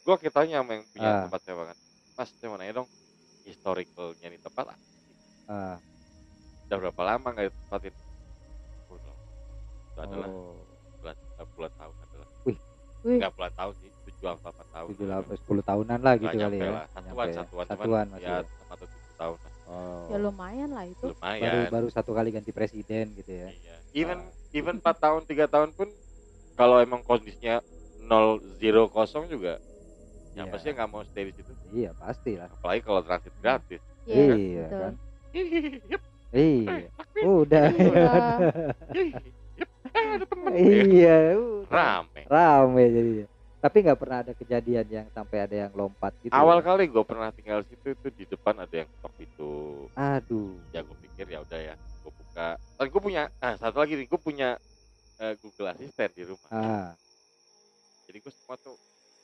gua 0.00 0.14
akhirnya 0.14 0.34
tanya 0.36 0.54
sama 0.56 0.70
yang 0.72 0.84
punya 0.86 1.08
Ah. 1.10 1.22
tempat 1.26 1.40
sewa 1.42 1.62
kan 1.66 1.76
mas 2.14 2.28
saya 2.30 2.46
mau 2.46 2.56
nanya 2.56 2.74
dong 2.76 2.88
historicalnya 3.42 4.28
di 4.28 4.38
tempat 4.38 4.64
Ah, 5.44 5.74
udah 6.64 6.76
berapa 6.80 7.02
lama 7.04 7.28
nggak 7.28 7.46
ditempatin 7.48 7.90
Gua 7.92 8.05
itu 9.96 10.04
adalah 10.04 10.28
oh, 10.28 10.60
bulan, 11.00 11.16
eh, 11.16 11.46
puluhan 11.56 11.72
tahun 11.80 11.94
adalah 12.04 12.28
Wih. 12.44 12.58
Wih. 13.00 13.16
nggak 13.16 13.32
puluhan 13.32 13.54
tahun 13.56 13.74
sih 13.80 13.90
tujuh 14.06 14.26
atau 14.28 14.38
delapan 14.44 14.66
tahun 14.68 14.86
tujuh 14.92 15.06
delapan 15.08 15.34
sepuluh 15.40 15.62
tahunan 15.64 15.98
lah 16.04 16.14
gitu 16.20 16.36
kali 16.36 16.56
ya. 16.60 16.68
lah. 16.68 16.86
Satuan 16.92 17.26
ya. 17.26 17.34
satuan 17.40 17.64
Satuan 17.66 17.86
cuman 17.88 18.06
ya 18.12 18.20
ya. 18.20 18.36
enam 18.44 18.66
atau 18.68 18.86
tujuh 18.86 19.14
tahun 19.16 19.38
lah. 19.40 19.52
Oh. 19.66 20.06
Ya 20.12 20.16
lumayan 20.20 20.70
lah 20.70 20.84
itu. 20.86 21.06
lumayan 21.10 21.40
baru 21.40 21.60
baru 21.72 21.88
satu 21.88 22.10
kali 22.12 22.28
ganti 22.30 22.52
presiden 22.52 23.04
gitu 23.16 23.32
ya. 23.32 23.48
Iya. 23.48 23.74
even 23.96 24.18
even 24.52 24.74
empat 24.76 25.00
tahun 25.00 25.24
tiga 25.24 25.48
tahun 25.48 25.72
pun 25.72 25.88
kalau 26.52 26.76
emang 26.78 27.00
kondisinya 27.00 27.64
nol 28.04 28.38
zero 28.60 28.92
kosong 28.92 29.26
juga 29.26 29.56
Iya. 30.36 30.44
yang 30.44 30.52
pasti 30.52 30.68
nggak 30.68 30.88
mau 30.92 31.00
stay 31.00 31.24
di 31.24 31.32
situ 31.32 31.48
Iya 31.72 31.96
pasti 31.96 32.36
lah. 32.36 32.52
apalagi 32.52 32.84
kalau 32.84 33.00
transit 33.00 33.32
gratis 33.40 33.80
Iya, 34.04 34.36
iya 34.36 34.66
betul. 34.68 34.80
kan. 34.84 34.94
Yep, 35.90 36.02
Iya. 36.36 36.76
Udah. 37.24 37.64
Iya. 39.96 40.04
eh, 40.04 40.16
ada 40.16 40.26
temen 40.26 40.52
iya. 40.52 41.18
udah. 41.34 41.64
rame 41.66 42.20
Rame 42.26 42.84
jadinya. 42.86 43.26
Tapi 43.56 43.76
nggak 43.82 43.98
pernah 43.98 44.18
ada 44.22 44.32
kejadian 44.32 44.86
yang 44.86 45.06
sampai 45.10 45.38
ada 45.42 45.56
yang 45.66 45.72
lompat 45.72 46.12
gitu. 46.20 46.30
awal 46.30 46.60
ya? 46.60 46.64
kali 46.64 46.86
gue 46.86 47.02
pernah 47.02 47.32
tinggal 47.32 47.64
situ 47.64 47.88
itu 47.90 48.08
di 48.14 48.24
depan 48.24 48.54
ada 48.54 48.70
yang 48.70 48.86
ketok 48.86 49.12
pintu 49.16 49.52
Aduh. 49.92 50.54
ya 50.70 50.80
gue 50.80 50.96
pikir 51.02 51.26
ya 51.26 51.40
udah 51.40 51.60
ya 51.62 51.74
gue 51.74 52.12
buka 52.12 52.48
dan 52.54 52.86
gue 52.86 53.00
punya 53.00 53.22
ah 53.40 53.54
satu 53.56 53.80
lagi 53.80 53.98
nih 53.98 54.06
gue 54.06 54.20
punya 54.20 54.54
eh, 55.18 55.34
Google 55.40 55.72
Assistant 55.72 56.12
di 56.14 56.22
rumah 56.22 56.50
Ah, 56.52 56.88
jadi 58.06 58.22
gue 58.22 58.30
semua 58.30 58.54
tuh 58.56 58.76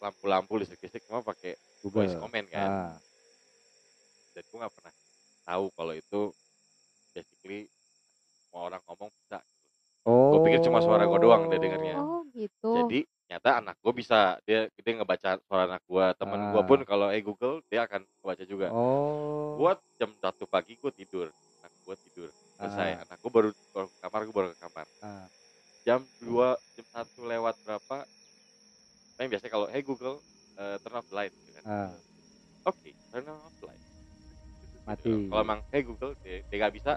lampu-lampu 0.03 0.59
listrik-listrik 0.59 1.07
semua 1.07 1.23
pakai 1.23 1.55
voice 1.85 2.11
Google. 2.11 2.19
comment 2.19 2.47
kan 2.51 2.67
Ah, 2.67 2.95
dan 4.33 4.43
gue 4.43 4.59
nggak 4.59 4.75
pernah 4.75 4.95
tahu 5.45 5.65
kalau 5.71 5.95
itu 5.95 6.21
basically 7.11 7.71
semua 8.43 8.67
orang 8.67 8.83
ngomong 8.91 9.13
bisa 9.15 9.39
oh. 10.05 10.41
pikir 10.41 10.61
cuma 10.61 10.79
suara 10.79 11.05
gua 11.05 11.19
doang 11.19 11.47
dia 11.47 11.59
dengarnya. 11.59 11.97
Oh 11.97 12.23
gitu. 12.31 12.71
jadi 12.75 13.01
nyata 13.29 13.51
anak 13.59 13.77
gue 13.79 13.93
bisa 13.93 14.37
dia 14.43 14.69
dia 14.71 14.93
ngebaca 14.93 15.41
suara 15.43 15.65
anak 15.65 15.81
gue 15.83 16.05
temen 16.17 16.53
gue 16.53 16.59
Ah. 16.59 16.69
pun 16.69 16.81
kalau 16.83 17.09
eh 17.09 17.21
Google 17.21 17.65
dia 17.67 17.81
akan 17.83 18.05
baca 18.21 18.45
juga 18.45 18.69
Oh. 18.69 19.57
gue 19.57 19.73
jam 19.97 20.13
satu 20.15 20.45
pagi 20.45 20.77
gue 20.77 20.93
tidur 20.93 21.33
anak 21.59 21.73
gue 21.83 21.97
tidur 22.03 22.29
selesai 22.55 22.91
Ah. 22.91 23.03
anak 23.03 23.17
gue 23.19 23.31
baru, 23.31 23.49
ke 23.49 23.81
kamar 24.01 24.21
gue 24.23 24.35
baru 24.35 24.49
ke 24.49 24.59
kamar 24.59 24.85
Ah. 25.01 25.25
jam 25.83 26.05
dua 26.21 26.57
jam 26.73 26.87
satu 26.91 27.25
lewat 27.25 27.57
berapa 27.63 27.97
Nah, 29.13 29.29
biasanya 29.29 29.49
kalau 29.51 29.67
hey 29.67 29.81
Google 29.81 30.17
eh, 30.55 30.77
turn 30.81 30.95
off 30.95 31.09
light 31.09 31.33
gitu 31.33 31.51
kan 31.57 31.65
Ah. 31.65 31.93
oke 32.65 32.91
turn 33.09 33.27
off 33.29 33.57
light 33.63 33.81
Mati. 34.83 35.31
kalau 35.31 35.41
emang 35.41 35.61
hey 35.69 35.81
Google 35.81 36.13
dia, 36.21 36.43
dia 36.43 36.57
gak 36.59 36.75
bisa 36.75 36.93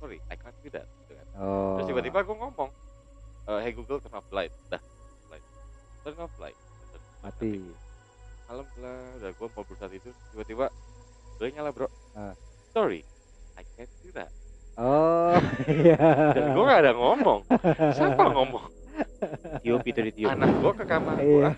sorry 0.00 0.18
I 0.26 0.34
can't 0.34 0.56
do 0.58 0.68
that 0.70 0.88
gitu 0.98 1.12
kan. 1.12 1.26
Oh. 1.36 1.76
terus 1.76 1.86
tiba-tiba 1.88 2.18
gue 2.20 2.32
ngomong 2.34 2.70
eh, 3.46 3.60
hey 3.60 3.72
Google 3.72 3.98
turn 3.98 4.14
off 4.14 4.26
light 4.30 4.50
dah 4.66 4.80
light 5.28 5.44
turn 6.02 6.16
off 6.18 6.32
light 6.36 6.56
Turn 6.88 6.98
off 6.98 7.14
mati. 7.22 7.60
malam 8.46 8.66
lah 8.76 8.96
udah 9.14 9.30
gue 9.30 9.46
mau 9.46 9.62
berusaha 9.62 9.90
itu 9.90 10.10
tiba-tiba 10.32 10.66
udah 11.36 11.48
nyala 11.50 11.70
bro 11.70 11.86
Ah. 12.12 12.32
sorry 12.70 13.04
I 13.54 13.64
can't 13.70 13.92
do 14.00 14.10
that 14.12 14.32
Oh. 14.74 15.36
Iya. 15.66 16.00
dan 16.32 16.56
gue 16.56 16.64
gak 16.64 16.80
ada 16.80 16.92
ngomong 16.92 17.40
siapa 17.92 18.24
ngomong 18.26 18.64
Tiup 19.60 19.84
itu 19.84 20.00
ditiup. 20.02 20.32
anak 20.32 20.48
gue 20.54 20.72
ke 20.74 20.84
kamar 20.84 21.16
gue 21.16 21.28
Iya. 21.30 21.50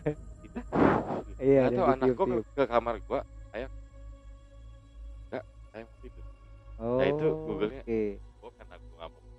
Iya, 1.39 1.61
atau 1.67 1.85
ada 1.85 1.93
anak 1.97 2.07
gue 2.13 2.27
ke, 2.29 2.37
ke 2.53 2.65
kamar 2.67 2.95
gue 2.99 3.21
ayah 3.53 3.71
enggak 5.25 5.45
saya 5.69 5.83
mau 5.83 5.97
tidur 6.01 6.25
Oh. 6.77 6.99
Nah, 6.99 7.07
itu 7.07 7.27
Google-nya. 7.47 7.83
Oke. 7.85 8.03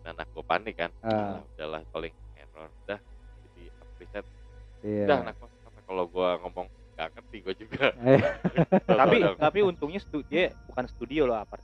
Anak 0.06 0.28
gue 0.30 0.44
panik 0.44 0.76
kan 0.78 0.92
Ah. 1.00 1.10
Alah, 1.10 1.42
udahlah 1.50 1.82
paling 1.90 2.12
error 2.36 2.70
dah 2.84 3.00
jadi 3.46 3.64
preset 3.94 4.26
Iya. 4.82 5.06
udah 5.06 5.18
anak 5.22 5.36
gue 5.38 5.50
karena 5.50 5.82
kalau 5.82 6.04
gue 6.06 6.30
ngomong 6.40 6.68
gak 6.94 7.10
ngerti 7.12 7.38
gue 7.40 7.54
juga 7.58 7.86
Eh. 8.12 8.22
tapi 8.86 9.18
tapi 9.34 9.60
untungnya 9.62 9.98
stu 9.98 10.22
dia 10.24 10.52
bukan 10.66 10.86
studio 10.88 11.26
loh 11.26 11.38
apart. 11.38 11.64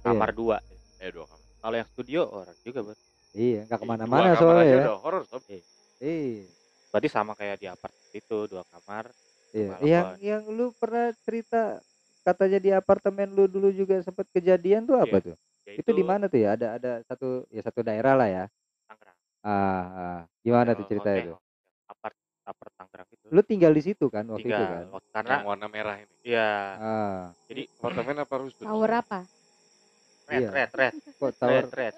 Kamar 0.00 0.30
dua. 0.30 0.58
eh 0.98 1.08
dua 1.08 1.24
kamar 1.24 1.40
Kalau 1.58 1.76
yang 1.76 1.88
studio 1.88 2.20
orang 2.26 2.56
juga 2.60 2.80
ber. 2.82 2.96
Iya, 3.32 3.64
nggak 3.64 3.74
Dua 3.76 3.80
ke 3.80 3.86
mana-mana 3.88 4.34
soalnya 4.34 4.66
ya. 4.66 4.76
udah 4.82 4.96
horor 4.98 5.22
sob 5.24 5.42
Iya. 5.46 6.44
Berarti 6.90 7.08
sama 7.08 7.32
kayak 7.32 7.56
di 7.56 7.66
apart 7.66 7.94
itu 8.12 8.36
dua 8.44 8.62
kamar. 8.64 9.08
Iya. 9.50 9.78
Yang 9.80 10.04
gua- 10.04 10.18
yang 10.20 10.42
lu 10.48 10.66
pernah 10.72 11.06
cerita 11.18 11.78
katanya 12.20 12.58
di 12.58 12.70
apartemen 12.70 13.30
lu 13.30 13.46
dulu 13.46 13.70
juga 13.70 13.96
sempat 13.98 14.26
kejadian 14.28 14.84
tuh 14.84 14.94
apa 14.96 15.16
Iya. 15.16 15.24
tuh? 15.24 15.36
Ya 15.64 15.72
Itu 15.76 15.90
di 15.90 16.02
mana 16.02 16.26
tuh 16.26 16.38
ya? 16.38 16.48
Ada 16.52 16.66
ada 16.76 16.92
satu 17.02 17.46
ya 17.48 17.60
satu 17.60 17.80
daerah 17.80 18.14
lah 18.14 18.26
ya. 18.26 18.44
Tangerang. 18.84 19.16
Ah, 19.40 19.52
ah. 19.52 20.20
gimana 20.40 20.70
tuh 20.72 20.82
Oh, 20.82 20.88
cerita 20.88 21.08
oke. 21.08 21.20
itu? 21.20 21.34
Apart 21.86 22.16
apart 22.42 22.72
Tangerang 22.74 23.08
itu. 23.08 23.26
Lu 23.28 23.40
tinggal 23.40 23.70
di 23.70 23.82
situ 23.82 24.06
kan 24.08 24.26
waktu 24.26 24.42
Tinggal. 24.42 24.58
itu 24.58 24.66
kan? 24.68 24.84
Waktu- 24.92 25.10
karena 25.12 25.32
yang 25.32 25.46
warna 25.46 25.66
merah 25.68 25.96
ini 25.96 26.14
ya 26.24 26.50
Ah, 26.74 27.22
jadi 27.46 27.62
apartemen 27.70 28.16
apa 28.18 28.34
rusun 28.36 28.64
Tower 28.64 28.92
apa? 28.92 29.20
red 30.24 30.38
Iya. 30.38 30.48
red 30.50 30.70
red 30.72 30.94
kok 31.12 31.32
tower 31.34 31.64
red 31.64 31.68
red 31.68 31.94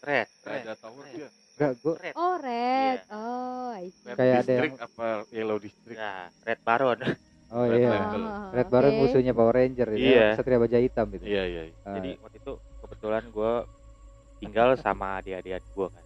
red 0.00 0.28
red 0.40 0.60
ada 0.62 0.74
tower 0.76 1.02
dia 1.04 1.28
enggak 1.52 1.72
gua 1.78 1.94
red. 1.96 2.14
Oh 2.14 2.34
red. 2.36 2.98
Iya. 3.00 3.12
Oh, 3.12 3.68
I 3.72 3.86
see. 3.88 4.02
red 4.04 4.16
Kayak 4.16 4.34
ada 4.34 4.42
district 4.44 4.72
yang- 4.72 4.86
apa 4.86 5.06
yellow 5.30 5.58
district 5.58 5.94
Ya, 5.96 6.12
red 6.42 6.60
baron. 6.60 6.98
Oh 7.46 7.62
Red 7.62 7.78
iya. 7.78 7.94
Ah, 7.94 8.50
Red 8.50 8.68
Baron 8.68 8.92
musuhnya 8.96 9.30
Power 9.30 9.54
Ranger 9.54 9.86
itu. 9.92 10.02
Iya. 10.08 10.34
Satria 10.34 10.58
Baja 10.58 10.78
Hitam 10.78 11.06
itu. 11.08 11.22
iya 11.24 11.46
iya 11.46 11.62
iya. 11.64 11.74
Ah, 11.80 11.94
Jadi 11.94 12.18
waktu 12.18 12.35
itu 12.35 12.35
kebetulan 12.96 13.24
gue 13.28 13.52
tinggal 14.38 14.68
sama 14.74 15.20
adik-adik 15.20 15.60
gue 15.68 15.86
kan. 15.86 16.04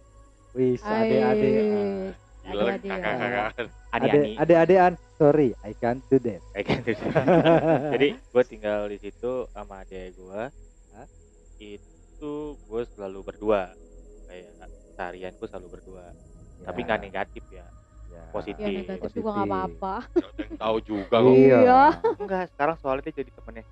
wis 0.51 0.81
adik-adik. 0.81 1.53
ah. 1.55 2.11
Gila, 2.41 2.61
Adik-adik. 2.67 2.89
kakak 2.91 3.15
kakak 3.15 3.47
Ani 3.91 4.03
Ade, 4.03 4.17
Ani. 4.17 4.31
ade-adean, 4.35 4.93
sorry, 5.13 5.49
I 5.61 5.71
can't 5.73 6.03
do 6.05 6.17
that. 6.17 6.41
Jadi 7.93 8.07
gue 8.17 8.43
tinggal 8.45 8.87
di 8.87 8.97
situ 8.97 9.47
sama 9.49 9.79
adek 9.79 10.15
gue. 10.15 10.41
Hah? 10.91 11.07
Itu 11.57 12.33
gue 12.61 12.81
selalu 12.89 13.19
berdua. 13.21 13.71
Kayak 14.25 14.47
seharian 14.91 15.31
gue 15.33 15.47
selalu 15.47 15.67
berdua. 15.69 16.05
Tapi 16.61 16.79
Ya, 16.79 16.85
nggak 16.85 17.01
negatif 17.01 17.43
ya. 17.47 17.65
ya. 18.07 18.23
positif. 18.31 18.63
Ya 18.63 18.79
negatif 18.87 19.11
juga 19.13 19.29
nggak 19.29 19.37
Positif. 19.37 19.51
apa-apa. 19.51 19.95
Nggak 20.07 20.39
yang 20.41 20.57
tahu 20.57 20.77
juga 20.81 21.15
kok 21.17 21.31
Iya. 21.31 21.57
Iya. 21.57 21.81
Enggak, 22.17 22.43
sekarang 22.49 22.75
soalnya 22.77 23.03
dia 23.03 23.15
jadi 23.17 23.31
temennya 23.31 23.63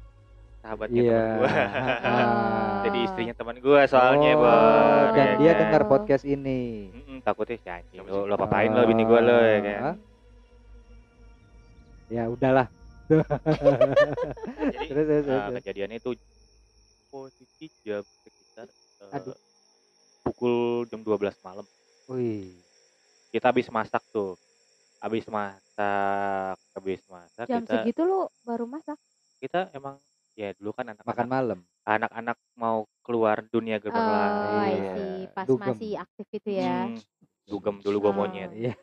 sahabatnya 0.69 1.01
Iya. 1.01 1.17
teman 1.17 1.33
gue. 1.33 1.49
Ah. 1.49 2.79
jadi 2.79 2.97
istrinya 3.01 3.33
teman 3.33 3.57
gue 3.57 3.81
soalnya, 3.83 4.31
oh, 4.31 4.39
Bor. 4.39 5.05
dan 5.11 5.27
ya 5.27 5.35
dia 5.35 5.51
kan? 5.51 5.59
dengar 5.59 5.81
podcast 5.83 6.23
ini. 6.23 6.93
Mm-mm, 6.93 7.17
takutnya 7.19 7.57
si 7.57 7.67
anjing 7.67 7.97
Siapa 7.97 8.05
lo, 8.07 8.19
lo 8.23 8.35
apain 8.37 8.69
lo 8.69 8.85
bini 8.85 9.01
gue 9.01 9.19
lo 9.19 9.37
ya 9.39 9.59
kan. 9.59 9.95
Ya 12.07 12.23
udahlah. 12.25 12.67
Jadi 13.09 13.17
Terus, 14.85 15.05
terus, 15.05 15.05
terus, 15.07 15.25
eh, 15.25 15.41
terus. 15.41 15.57
kejadiannya 15.59 15.97
itu 15.97 16.11
posisi 17.07 17.65
jam 17.81 18.05
sekitar 18.21 18.67
Aduh. 19.11 19.33
pukul 20.21 20.55
jam 20.85 21.01
12 21.01 21.17
malam. 21.39 21.65
Wih. 22.07 22.53
Kita 23.29 23.49
habis 23.49 23.65
masak 23.67 24.05
tuh. 24.07 24.37
Habis 24.99 25.25
masak, 25.25 26.53
habis 26.75 26.99
masak 27.07 27.45
Jam 27.45 27.63
kita 27.63 27.81
segitu 27.81 28.01
lu 28.03 28.27
baru 28.43 28.65
masak. 28.65 28.99
kita 29.39 29.71
emang 29.71 29.95
ya 30.39 30.55
dulu 30.55 30.71
kan 30.71 30.87
Makan 30.87 30.95
anak-anak 30.95 31.27
malam. 31.27 31.59
anak-anak 31.83 32.37
mau 32.55 32.77
keluar 33.01 33.43
dunia 33.43 33.75
Oh, 33.75 33.81
gemerlap. 33.81 34.31
I 34.31 34.71
Iya. 34.71 34.93
Pas 35.29 35.45
Dugem. 35.45 35.67
masih 35.67 35.91
aktif 35.97 36.27
itu 36.31 36.49
ya. 36.53 36.87
Hmm, 36.87 36.95
dugem 37.43 37.75
dulu 37.79 37.97
gua 37.99 38.11
Oh. 38.11 38.17
monyet. 38.17 38.51
Iya. 38.53 38.73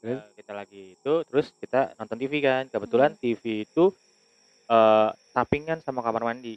Terus? 0.00 0.18
Eh, 0.24 0.32
kita 0.34 0.52
lagi 0.52 0.96
itu 0.96 1.12
terus 1.24 1.52
kita 1.54 1.92
nonton 1.94 2.16
TV 2.16 2.40
kan. 2.40 2.64
Kebetulan 2.66 3.12
Hmm. 3.12 3.20
TV 3.20 3.42
itu 3.62 3.84
eh 4.66 5.10
sampingan 5.30 5.78
sama 5.78 6.00
kamar 6.00 6.24
mandi. 6.24 6.56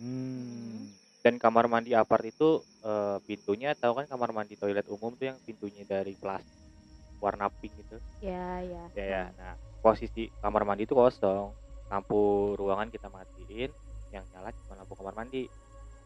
Hmm. 0.00 0.88
Dan 1.20 1.36
kamar 1.36 1.68
mandi 1.68 1.92
apart 1.92 2.24
itu 2.24 2.58
eh, 2.80 3.18
pintunya 3.22 3.76
tahu 3.76 4.00
kan 4.00 4.08
kamar 4.08 4.32
mandi 4.32 4.56
toilet 4.56 4.88
umum 4.88 5.12
tuh 5.12 5.28
yang 5.28 5.38
pintunya 5.38 5.84
dari 5.84 6.16
plastik 6.16 6.56
warna 7.20 7.52
pink 7.52 7.76
gitu. 7.76 8.00
Ya, 8.18 8.64
ya. 8.64 8.84
Ya 8.94 9.04
ya. 9.04 9.24
Nah, 9.30 9.52
posisi 9.78 10.32
kamar 10.40 10.64
mandi 10.64 10.88
itu 10.88 10.96
kosong. 10.96 11.52
Lampu 11.90 12.20
ruangan 12.54 12.86
kita 12.86 13.10
matiin, 13.10 13.70
yang 14.08 14.22
nyala 14.30 14.54
cuma 14.56 14.78
lampu 14.78 14.94
kamar 14.94 15.12
mandi. 15.12 15.50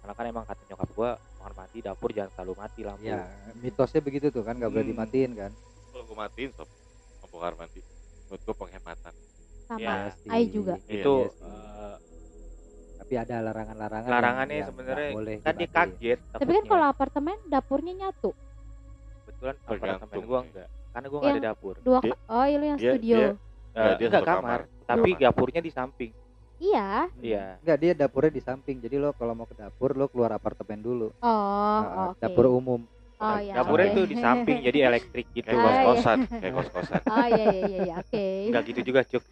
Karena 0.00 0.12
kan 0.12 0.24
emang 0.26 0.44
kata 0.44 0.62
nyokap 0.66 0.88
gua 0.90 1.10
kamar 1.34 1.52
mandi 1.54 1.78
dapur 1.78 2.08
jangan 2.10 2.30
selalu 2.32 2.52
mati 2.54 2.80
lampu. 2.82 3.04
Ya, 3.06 3.20
mitosnya 3.54 4.00
begitu 4.00 4.26
tuh 4.30 4.40
kan, 4.42 4.56
nggak 4.56 4.70
boleh 4.70 4.82
Hmm. 4.82 4.92
dimatiin 4.92 5.32
kan? 5.34 5.52
kalau 5.86 6.10
gue 6.10 6.18
matiin 6.18 6.50
sob 6.50 6.66
lampu 7.22 7.36
kamar 7.38 7.54
mandi 7.54 7.78
menurut 8.26 8.42
gue 8.42 8.56
penghematan 8.56 9.14
Sama 9.62 9.78
Ya, 9.78 9.94
sih. 10.12 10.26
Ai 10.26 10.42
juga. 10.44 10.74
Itu 10.84 11.30
Iya 11.30 11.46
eh, 11.46 11.96
Tapi 12.96 13.14
ada 13.14 13.36
larangan-larangan. 13.42 14.10
larangannya 14.10 14.56
sebenarnya 14.64 15.08
boleh 15.12 15.36
kan 15.38 15.54
dia 15.54 15.68
kaget. 15.70 16.18
Tapi 16.34 16.50
kan 16.50 16.64
kalau 16.66 16.86
apartemen 16.86 17.36
dapurnya 17.46 17.92
nyatu. 17.94 18.34
kebetulan 19.22 19.54
apartemen 19.62 20.16
gua 20.24 20.40
enggak. 20.42 20.68
Karena 20.90 21.06
gua 21.06 21.18
enggak 21.20 21.32
ada 21.32 21.42
dapur. 21.46 21.74
Dua 21.78 21.98
Dia- 22.00 22.18
Oh, 22.26 22.42
iya 22.42 22.56
lu 22.56 22.66
yang 22.66 22.78
dia- 22.78 22.90
studio. 22.90 23.16
dia- 23.16 23.30
Eh, 23.30 23.36
Enggak, 23.76 23.94
dia 23.94 24.06
enggak 24.08 24.24
kamar, 24.24 24.36
kamar. 24.36 24.60
Tapi 24.84 25.16
dapurnya 25.16 25.60
di 25.60 25.72
samping. 25.72 26.12
Iya. 26.62 27.10
Iya. 27.18 27.44
Enggak, 27.60 27.76
dia 27.82 27.92
dapurnya 27.92 28.32
di 28.32 28.42
samping. 28.42 28.78
Jadi 28.78 28.96
lo 28.96 29.10
kalau 29.12 29.34
mau 29.34 29.44
ke 29.44 29.58
dapur 29.58 29.92
lo 29.92 30.06
keluar 30.06 30.30
apartemen 30.32 30.80
dulu. 30.80 31.08
Oh, 31.18 31.78
Nah, 31.82 32.14
oke. 32.14 32.22
Dapur 32.22 32.46
umum. 32.48 32.80
Oh, 33.14 33.38
ya. 33.38 33.54
Dapurnya 33.56 33.88
oke. 33.90 33.94
itu 33.94 34.02
di 34.10 34.16
samping 34.18 34.58
jadi 34.60 34.78
elektrik 34.86 35.26
gitu. 35.32 35.46
kayak 35.46 35.58
Ah, 35.58 35.62
kos 35.62 35.74
iya. 35.74 35.84
kosan 35.86 36.18
kayak 36.28 36.52
kos 36.58 36.68
kosan 36.70 37.00
Oh, 37.08 37.26
iya 37.26 37.44
iya 37.50 37.64
iya, 37.66 37.78
iya. 37.84 37.94
oke. 37.98 38.24
Enggak 38.50 38.62
gitu 38.70 38.80
juga, 38.84 39.00
Cuk. 39.02 39.22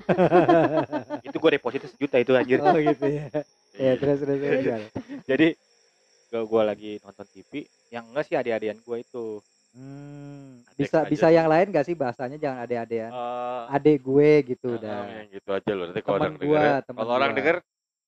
itu 1.27 1.37
gua 1.39 1.51
depositnya 1.51 1.89
sejuta 1.91 2.17
itu 2.19 2.31
anjir. 2.33 2.59
oh 2.63 2.79
gitu 2.79 3.07
ya. 3.07 3.27
ya 3.77 3.93
terus 3.97 4.19
terus 4.23 4.39
terus. 4.39 4.83
Jadi 5.27 5.49
gua, 6.31 6.43
gua 6.47 6.63
lagi 6.73 6.99
nonton 7.03 7.27
TV, 7.29 7.53
yang 7.91 8.05
enggak 8.09 8.25
sih 8.27 8.35
adik-adian 8.35 8.79
gua 8.83 8.99
itu. 8.99 9.39
Hmm, 9.73 10.61
Adek 10.69 10.77
bisa 10.85 10.97
aja 11.01 11.09
bisa 11.09 11.27
yang 11.33 11.49
lain 11.49 11.73
gak 11.73 11.87
sih 11.89 11.97
bahasanya 11.97 12.37
jangan 12.37 12.59
ade-adean. 12.61 13.09
Eh, 13.09 13.63
Adek 13.73 13.97
gue 14.05 14.31
gitu 14.53 14.69
Ah, 14.69 14.77
udah. 14.77 14.97
yang 15.09 15.29
gitu 15.33 15.49
aja 15.49 15.73
loh 15.73 15.85
nanti 15.89 16.01
kalau 16.05 16.17
orang 16.21 16.35
gua, 16.37 16.45
denger 16.45 16.61
ya, 16.61 16.77
kalau 16.93 17.13
orang 17.17 17.33
denger 17.33 17.57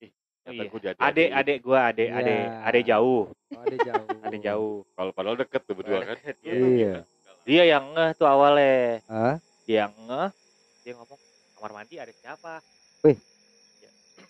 ih 0.05 0.11
iya. 0.45 0.63
gue 0.69 0.81
jadi 0.83 0.99
Adek, 1.01 1.29
adek 1.33 1.59
gua, 1.65 1.81
adek, 1.89 2.09
Iya. 2.09 2.19
adek, 2.21 2.43
adek 2.69 2.83
jauh, 2.85 3.23
Oh, 3.33 3.63
adek 3.65 3.81
jauh. 3.81 4.09
adek 4.21 4.41
jauh. 4.45 4.77
kalau 4.93 5.11
padahal 5.17 5.37
deket 5.41 5.61
tuh 5.65 5.75
berdua 5.75 5.99
kan 6.05 6.17
Deket, 6.21 6.37
Iya. 6.45 6.95
Dia 7.45 7.63
yang 7.67 7.85
ngeh 7.93 8.11
tuh 8.13 8.29
awalnya. 8.29 9.01
Hah? 9.09 9.37
Dia 9.65 9.89
yang 9.89 9.95
ngeh, 10.05 10.29
dia 10.85 10.93
ngomong 10.95 11.21
kamar 11.57 11.73
mandi 11.75 11.95
ada 11.97 12.13
siapa? 12.13 12.61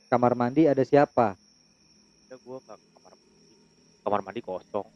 Kamar 0.07 0.33
mandi 0.39 0.71
ada 0.71 0.83
siapa? 0.87 1.35
Gua 2.47 2.59
ke 2.59 2.75
kamar 2.75 3.11
mandi. 3.11 3.27
Kamar 4.07 4.21
mandi 4.23 4.41
kosong. 4.41 4.87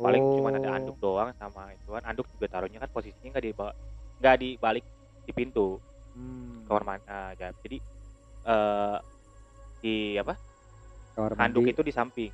Paling 0.00 0.22
cuma 0.34 0.48
ada 0.50 0.60
Oh. 0.62 0.74
anduk 0.74 0.96
doang 0.98 1.28
sama 1.34 1.70
itu 1.70 1.88
kan 1.88 2.02
anduk 2.04 2.26
juga 2.30 2.46
taruhnya 2.48 2.78
kan 2.78 2.88
posisinya 2.88 3.28
nggak 3.30 3.44
di 3.44 3.50
nggak 4.18 4.36
dibalik 4.38 4.84
di 5.22 5.32
pintu 5.32 5.76
Hmm, 6.10 6.66
kamar 6.66 6.82
mandi 6.84 7.06
ah, 7.06 7.30
ya, 7.32 7.54
jadi 7.56 7.78
eh 8.42 8.96
di 9.78 9.94
apa 10.16 10.34
kamar 11.14 11.38
anduk 11.38 11.62
mandi. 11.62 11.72
itu 11.72 11.82
di 11.86 11.92
samping 11.92 12.32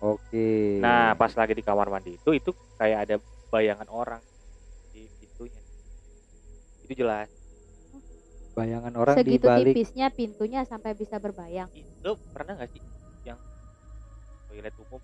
Oke. 0.00 0.82
nah 0.82 1.14
pas 1.14 1.30
lagi 1.30 1.54
di 1.54 1.62
kamar 1.62 1.86
mandi 1.88 2.18
itu 2.18 2.30
itu 2.32 2.50
kayak 2.74 2.98
ada 3.06 3.14
bayangan 3.48 3.86
orang 3.86 4.18
di 4.90 5.06
pintunya 5.14 5.62
itu 6.82 6.92
jelas 6.96 7.30
bayangan 8.50 8.94
orang 8.94 9.14
di 9.14 9.22
Segitu 9.22 9.46
balik 9.46 9.74
tipisnya 9.74 10.06
pintunya 10.10 10.60
sampai 10.62 10.94
bisa 10.94 11.18
berbayang. 11.18 11.70
itu 11.70 12.10
pernah 12.30 12.54
nggak 12.54 12.70
sih 12.70 12.82
yang 13.22 13.38
toilet 14.46 14.74
umum 14.80 15.00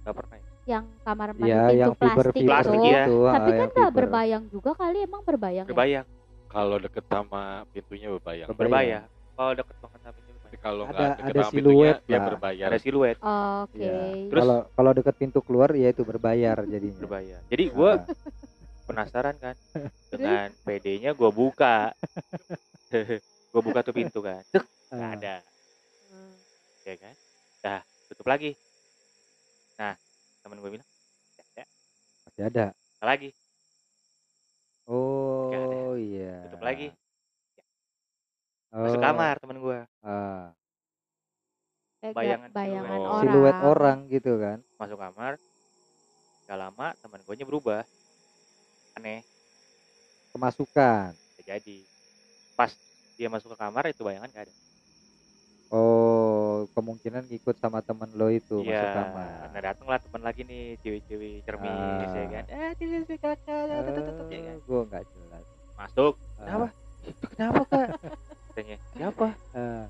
nggak 0.00 0.14
pernah 0.14 0.36
ya? 0.36 0.48
Yang 0.66 0.84
kamar 1.00 1.28
mandi 1.32 1.46
ya 1.46 1.60
pintu 1.62 1.78
yang 1.78 1.92
fiber 1.94 2.06
plastik, 2.26 2.34
fiber 2.36 2.48
Plastik, 2.48 2.74
itu. 2.76 2.86
ya. 2.88 3.04
itu, 3.04 3.16
Tapi 3.24 3.48
kan 3.48 3.56
yang 3.56 3.70
nggak 3.72 3.92
berbayang 3.92 4.44
juga 4.50 4.70
kali 4.74 4.98
emang 5.00 5.22
berbayang 5.22 5.62
ya? 5.62 5.68
berbayang 5.68 6.06
kalau 6.46 6.76
deket 6.76 7.04
sama 7.06 7.42
pintunya 7.70 8.08
berbayang 8.10 8.48
Berbayang. 8.48 8.58
berbayang 8.58 9.04
kalau 9.32 9.52
deket 9.54 9.76
banget 9.76 10.00
sama 10.00 10.16
itu 10.16 10.26
tapi 10.26 10.34
berbayang. 10.34 10.60
kalau 10.60 10.82
Ada- 10.82 10.90
nggak 10.90 11.08
deket 11.12 11.22
ada 11.24 11.38
sama 11.38 11.52
pintunya 11.52 11.74
siluet 11.86 11.96
dia 12.02 12.12
lah. 12.12 12.26
berbayar 12.26 12.66
ada 12.66 12.78
siluet 12.78 13.16
Oke. 13.16 13.76
Iya. 13.76 13.94
Terus- 14.26 14.40
Kalau 14.40 14.58
kalau 14.72 14.90
dekat 14.92 15.14
pintu 15.16 15.38
keluar 15.40 15.70
ya 15.72 15.88
itu 15.88 16.02
berbayar 16.02 16.56
jadinya. 16.64 17.00
berbayar 17.00 17.40
jadi 17.46 17.64
gua 17.68 17.92
Ah, 17.92 18.02
penasaran 18.86 19.34
kan 19.36 19.54
dengan 20.12 20.50
PD-nya 20.62 21.10
gue 21.12 21.30
buka 21.32 21.90
gue 23.52 23.62
buka 23.62 23.80
tuh 23.82 23.90
pintu 23.92 24.18
kan 24.20 24.42
nggak 24.88 25.02
ah. 25.02 25.14
ada 25.16 25.36
Hmm. 26.06 26.34
ya 26.82 26.94
kan 26.96 27.14
dah 27.60 27.80
tutup 28.06 28.26
lagi 28.26 28.50
nah 28.50 28.65
temen 30.46 30.62
gue 30.62 30.70
bilang 30.70 30.88
"Ya, 31.34 31.44
ya, 31.58 31.66
Masih 32.22 32.42
ada. 32.46 32.66
ada 32.70 33.04
lagi 33.04 33.30
Oh 34.86 35.98
iya. 35.98 36.46
tutup 36.46 36.62
lagi 36.62 36.94
Oh, 38.70 38.82
masuk 38.82 39.00
kamar 39.00 39.34
temen 39.40 39.58
gue 39.58 39.78
ah. 40.04 40.52
Eh, 41.98 42.12
ga- 42.12 42.14
Bayangan 42.14 42.50
bayangan 42.52 42.86
siluet. 42.86 43.00
orang. 43.02 43.18
Siluet 43.18 43.58
orang 43.64 43.98
gitu 44.06 44.32
kan. 44.36 44.58
masuk 44.76 44.98
kamar 45.00 45.32
gak 46.46 46.58
lama 46.60 46.94
temen 47.02 47.20
gue 47.24 47.34
nya 47.34 47.42
berubah 47.42 47.82
aneh 48.94 49.26
Kemasukan. 50.30 51.16
jadi 51.42 51.76
pas 52.52 52.70
dia 53.16 53.26
masuk 53.26 53.50
ke 53.50 53.58
kamar 53.58 53.88
itu 53.88 54.04
bayangan 54.04 54.30
gak 54.30 54.46
ada 54.46 54.54
Oh, 56.56 56.64
kemungkinan 56.72 57.26
ngikut 57.26 57.56
sama 57.56 57.78
temen 57.80 58.08
lo 58.12 58.28
itu 58.28 58.56
masuk 58.58 58.72
iya 58.72 58.96
kamar. 59.04 59.52
nah 59.52 59.60
datang 59.62 59.86
lah 59.86 59.98
temen 59.98 60.22
lagi 60.22 60.40
nih 60.42 60.80
cewek-cewek 60.80 61.44
cermis 61.44 61.68
Ah. 61.68 62.14
ya 62.14 62.26
kan 62.30 62.44
eh 62.46 62.70
cewek-cewek 62.74 63.20
kakak 63.20 63.64
tutup 63.84 64.04
tutup 64.06 64.26
ya 64.26 64.40
kan 64.42 64.56
gue 64.58 64.80
nggak 64.86 65.02
jelas. 65.06 65.44
masuk 65.74 66.14
Ah. 66.14 66.40
kenapa 66.40 66.66
kenapa 67.30 67.60
kak 67.66 67.88
katanya 68.48 68.76
siapa 68.90 69.26
Ah. 69.52 69.84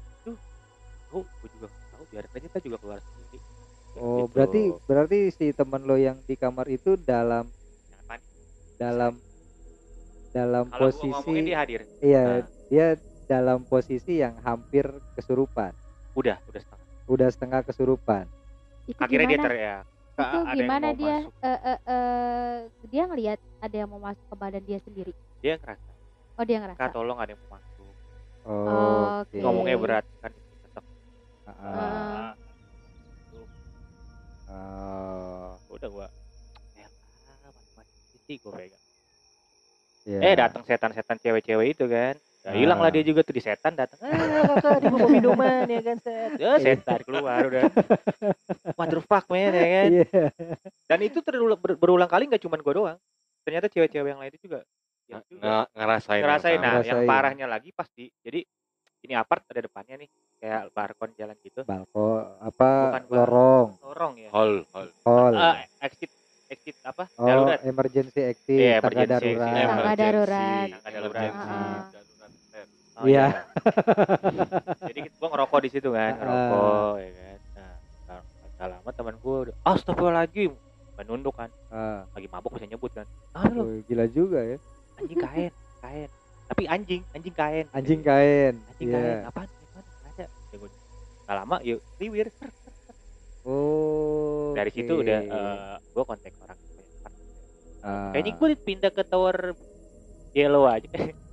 oh 1.09 1.23
gue 1.23 1.49
juga 1.53 1.67
tahu 1.89 2.05
biar 2.09 2.25
aja 2.27 2.39
kita 2.43 2.59
juga 2.61 2.77
keluar 2.77 2.99
sendiri 2.99 3.39
Oh, 3.97 4.27
Gitu. 4.27 4.33
berarti 4.33 4.63
berarti 4.85 5.19
si 5.31 5.47
temen 5.51 5.81
lo 5.83 5.97
yang 5.97 6.21
di 6.21 6.35
kamar 6.35 6.67
itu 6.67 6.99
dalam 6.99 7.49
dalam 8.77 9.17
dalam 10.31 10.69
kalau 10.69 10.93
posisi 10.93 11.41
dia 11.41 11.57
hadir 11.57 11.81
iya 12.01 12.25
Nah. 12.37 12.45
dia 12.69 12.87
dalam 13.25 13.65
posisi 13.65 14.21
yang 14.21 14.37
hampir 14.39 14.85
kesurupan. 15.15 15.73
Udah 16.17 16.37
udah 16.43 16.61
setengah 16.61 16.85
Udah 17.07 17.29
setengah 17.31 17.61
kesurupan. 17.63 18.27
Itu 18.85 18.99
akhirnya 18.99 19.27
dia 19.27 19.37
gimana? 19.37 19.47
teriak 19.47 19.85
itu 20.17 20.17
"Kak, 20.17 20.33
ada 20.33 20.55
gimana 20.57 20.87
dia 20.91 21.17
masuk." 21.21 21.33
eh, 21.45 21.61
eh, 21.63 21.79
eh, 21.87 22.57
dia 22.89 23.03
ngelihat 23.05 23.39
ada 23.61 23.77
yang 23.77 23.89
mau 23.93 24.01
masuk 24.01 24.27
ke 24.27 24.35
badan 24.35 24.65
dia 24.65 24.79
sendiri 24.81 25.13
dia 25.39 25.61
ngerasa 25.61 25.91
oh 26.35 26.45
dia 26.45 26.57
kak 26.57 26.63
ngerasa 26.73 26.89
tolong 26.91 27.19
ada 27.21 27.31
yang 27.31 27.41
mau 27.45 27.53
masuk 27.55 27.95
Oh, 28.47 29.27
Oke. 29.27 29.43
ngomongnya 29.43 29.77
berat 29.77 30.07
kan 30.23 30.31
tetap 30.33 30.85
Ah, 31.45 31.53
Ah. 31.61 32.33
ah. 34.49 35.53
udah 35.69 35.89
gua 35.91 36.09
ya 36.73 36.87
ah, 36.87 37.51
mati-mati. 37.51 37.93
mati 38.15 38.35
gue 38.39 38.53
pegang 38.53 38.85
Iya. 40.07 40.19
eh 40.23 40.35
datang 40.39 40.63
setan-setan 40.63 41.19
cewek-cewek 41.19 41.75
itu 41.75 41.85
kan 41.85 42.15
Ya, 42.47 42.55
hilang 42.55 42.79
Ah. 42.79 42.83
lah 42.87 42.91
dia 42.91 43.03
juga 43.03 43.21
tuh 43.21 43.35
di 43.35 43.43
setan 43.43 43.75
datang 43.75 43.99
ah 44.01 44.15
kakak 44.55 44.79
dia 44.79 44.89
mau 44.89 45.09
minuman 45.09 45.67
ya 45.67 45.81
kan 45.83 45.99
set 45.99 46.31
ya 46.37 46.55
setan 46.57 47.03
keluar 47.03 47.43
udah 47.45 47.63
motherfuck 48.73 49.25
man 49.27 49.51
ya 49.51 49.67
kan 49.67 49.89
Iya. 49.93 50.07
dan 50.85 50.99
itu 51.03 51.19
terulang 51.21 51.59
ber- 51.59 51.75
berulang 51.75 52.07
kali 52.07 52.27
nggak 52.27 52.39
cuman 52.39 52.61
gue 52.61 52.73
doang 52.73 52.99
ternyata 53.43 53.67
cewek-cewek 53.67 54.09
yang 54.09 54.21
lain 54.21 54.31
itu 54.31 54.41
juga 54.43 54.63
yang 55.07 55.23
juga 55.25 55.43
Nge- 55.43 55.69
ngerasain 55.73 56.21
ngerasain 56.21 56.59
nah 56.59 56.71
sama. 56.73 56.79
yang 56.81 56.99
Ngerasain. 56.99 57.09
parahnya 57.09 57.47
lagi 57.47 57.71
pasti 57.73 58.05
jadi 58.17 58.41
ini 59.01 59.15
apart 59.15 59.43
ada 59.45 59.61
depannya 59.61 59.95
nih 59.99 60.09
kayak 60.37 60.63
balkon 60.71 61.11
jalan 61.15 61.37
gitu 61.41 61.61
Balkon 61.63 62.23
apa 62.41 62.71
Bukan 62.87 63.03
bar. 63.05 63.17
lorong, 63.19 63.69
lorong 63.83 64.13
ya 64.19 64.31
hall 64.31 64.63
hall 64.69 64.89
hall. 65.03 65.33
Eh, 65.35 65.55
exit 65.81 66.11
exit 66.47 66.77
apa 66.81 67.11
oh, 67.13 67.27
darurat 67.27 67.59
emergency 67.61 68.21
exit, 68.25 68.55
Iya, 68.57 68.79
tangga 68.79 69.03
darurat. 69.05 69.51
Tangga 69.51 69.95
darurat. 69.97 70.67
Tangga 70.79 70.91
darurat. 70.95 71.23
Emergency, 71.27 71.51
Ah. 71.51 71.83
darurat, 71.89 72.33
set. 72.47 72.69
Oh, 72.97 73.05
Iya. 73.05 73.45
Jadi 74.89 75.01
gua 75.15 75.29
ngerokok 75.29 75.61
di 75.61 75.71
situ 75.71 75.93
kan, 75.93 76.17
ngerokok 76.17 76.93
ya 76.97 77.11
kan. 77.13 77.39
Nah, 78.07 78.21
nggak 78.57 78.69
lama 78.73 78.91
teman 78.91 79.15
gua 79.21 79.37
udah 79.45 79.55
astagfirullahaladzim 79.63 80.53
menunduk 80.97 81.37
kan, 81.37 81.53
Ah, 81.69 82.09
lagi 82.09 82.25
mabuk 82.25 82.57
bisa 82.57 82.65
nyebut 82.65 82.89
kan. 82.91 83.05
Ah 83.31 83.45
lu 83.47 83.69
wih, 83.69 83.81
gila 83.85 84.09
juga 84.09 84.41
ya. 84.41 84.57
anjing 84.97 85.21
kain, 85.21 85.53
kain. 85.79 86.09
Tapi 86.47 86.63
anjing, 86.65 87.03
anjing 87.13 87.35
kain. 87.37 87.67
Anjing 87.69 88.01
kain. 88.01 88.55
Anjing 88.65 88.89
Iya. 88.89 88.97
kain. 88.97 89.17
Apaan? 89.29 89.49
Apaan? 89.53 89.85
Ada. 90.09 90.25
Ya 90.25 90.57
nggak 90.57 91.37
lama 91.37 91.57
yuk 91.61 91.81
liwir. 92.01 92.33
Oh. 93.45 94.57
Dari 94.57 94.73
situ 94.73 94.89
oke. 94.91 95.05
udah 95.05 95.21
eh, 95.21 95.77
gua 95.93 96.05
kontak 96.05 96.33
orang 96.41 96.59
Ah. 97.85 98.11
Kayaknya 98.11 98.33
gua 98.35 98.49
pindah 98.57 98.91
ke 98.91 99.03
tower 99.05 99.53
yellow 100.33 100.65
aja. 100.65 100.89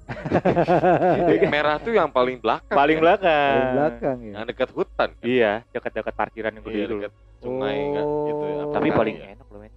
Yang 1.25 1.47
merah 1.47 1.75
tuh 1.77 1.91
yang 1.91 2.07
paling 2.07 2.37
belakang 2.37 2.71
Paling 2.71 2.97
ya? 2.97 3.01
belakang. 3.01 3.53
Paling 3.53 3.73
belakang 3.73 4.17
ya. 4.19 4.33
yang 4.33 4.45
dekat 4.45 4.69
hutan 4.71 5.09
kan? 5.11 5.23
Iya, 5.23 5.51
dekat-dekat 5.69 6.13
parkiran 6.13 6.51
yang 6.51 6.63
gede 6.63 6.75
Iya, 6.75 6.87
dekat 6.89 7.11
sungai 7.39 7.77
kan 7.89 8.05
gitu 8.23 8.43
ya, 8.43 8.53
Oh. 8.53 8.63
apa 8.63 8.73
Tapi 8.73 8.89
paling 8.89 9.15
ya. 9.15 9.25
enak 9.33 9.47
loh 9.47 9.59
men. 9.59 9.71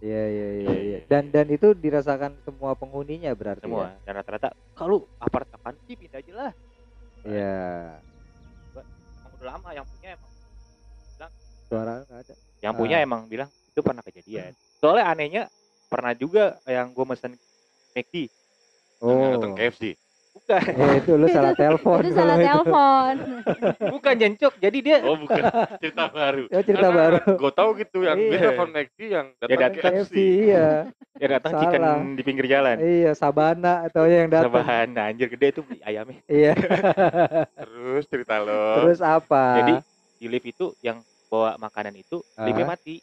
Iya 0.00 0.22
iya 0.24 0.24
iya 0.24 0.46
Iya, 0.50 0.70
iya. 0.72 0.80
iya, 0.80 0.98
Dan 1.06 1.28
dan 1.28 1.46
itu 1.46 1.68
dirasakan 1.72 2.32
semua 2.40 2.72
penghuninya 2.72 3.28
berarti 3.30 3.62
semua 3.62 3.92
dan 4.00 4.12
rata-rata 4.14 4.48
kalau 4.72 5.04
apart 5.16 5.44
apaan 5.50 5.76
sih 5.82 5.92
pindah 5.94 6.18
aja 6.18 6.32
lah 6.34 6.52
ya. 7.20 7.28
Iya. 7.28 7.58
emang 9.14 9.30
udah 9.34 9.46
lama 9.46 9.68
yang 9.70 9.84
punya 9.86 10.08
emang 10.14 10.32
Suara 11.62 11.92
nggak 12.02 12.18
ada. 12.18 12.34
yang 12.60 12.72
Ah. 12.72 12.78
punya 12.78 12.96
emang 12.98 13.20
bilang 13.26 13.46
itu 13.46 13.80
pernah 13.80 14.00
kejadian 14.00 14.50
soalnya 14.74 15.04
anehnya 15.06 15.42
pernah 15.86 16.12
juga 16.12 16.56
yang 16.64 16.90
gue 16.90 17.04
mesen 17.04 17.36
McD 17.92 18.32
Oh. 19.00 19.32
datang 19.34 19.52
KFC 19.54 19.96
bukan 20.30 20.62
Eh, 20.80 20.94
itu 20.98 21.12
lu 21.14 21.26
salah 21.26 21.54
telepon. 21.54 21.98
itu 22.00 22.10
salah 22.12 22.36
telepon 22.36 23.14
bukan 23.94 24.14
jencok 24.14 24.52
jadi 24.56 24.78
dia 24.78 24.96
oh 25.02 25.16
bukan 25.16 25.42
cerita 25.78 26.04
baru 26.06 26.44
Ya 26.46 26.60
cerita 26.60 26.88
baru. 26.88 27.16
gue 27.34 27.52
tahu 27.52 27.70
gitu 27.76 27.98
yang 28.02 28.16
Iya. 28.16 28.28
dia 28.28 28.38
telepon 28.40 28.68
McD 28.70 29.00
yang 29.08 29.26
datang 29.36 29.58
datang 29.58 29.72
KFC 29.74 29.90
KFC 30.02 30.14
iya. 30.44 30.66
ya 31.14 31.26
datang 31.30 31.52
chicken 31.56 31.80
Salah. 31.80 31.98
di 32.12 32.22
pinggir 32.22 32.46
jalan 32.46 32.76
Iya, 32.76 33.10
Sabana 33.12 33.74
atau 33.84 34.02
yang 34.04 34.26
datang. 34.28 34.50
Sabahan 34.50 34.86
nah, 34.90 35.04
anjir 35.06 35.28
gede 35.28 35.48
tuh 35.52 35.62
beli 35.62 35.78
ayamnya 35.80 36.20
Iya. 36.26 36.52
terus 37.60 38.04
cerita 38.06 38.34
lo 38.38 38.62
Terus 38.80 39.00
apa? 39.00 39.44
jadi 39.56 39.72
di 40.16 40.26
lift 40.26 40.46
itu 40.46 40.66
yang 40.80 40.98
bawa 41.26 41.54
makanan 41.56 41.94
itu 41.94 42.20
Ah. 42.34 42.44
liftnya 42.44 42.66
mati 42.68 42.98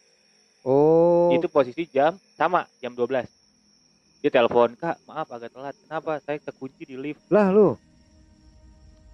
oh. 0.61 1.31
itu 1.31 1.47
posisi 1.47 1.87
jam 1.87 2.11
sama 2.29 2.67
jam 2.77 2.91
12 2.91 3.23
dia 4.27 4.43
telepon 4.43 4.75
kak 4.75 4.99
maaf 5.07 5.31
agak 5.31 5.55
telat. 5.55 5.71
Kenapa? 5.87 6.19
Saya 6.19 6.35
terkunci 6.43 6.83
di 6.83 6.99
lift. 6.99 7.23
Lah 7.31 7.47
lu. 7.47 7.79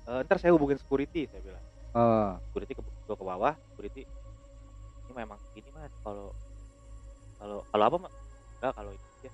"Eh, 0.10 0.20
ntar 0.26 0.42
saya 0.42 0.58
hubungin 0.58 0.82
security 0.82 1.30
saya 1.30 1.46
bilang. 1.46 1.62
Oh. 1.94 2.34
security 2.50 2.74
ke 2.74 2.82
gua 3.06 3.14
ke 3.14 3.22
bawah 3.22 3.54
security 3.70 4.02
ini 5.06 5.14
memang 5.14 5.38
gini 5.54 5.70
mas 5.70 5.94
kalau 6.02 6.34
kalau 7.38 7.62
kalau 7.70 7.84
apa 7.86 7.98
mas? 8.10 8.14
Enggak 8.58 8.74
kalau 8.74 8.92
ini 8.98 9.06
ya 9.22 9.32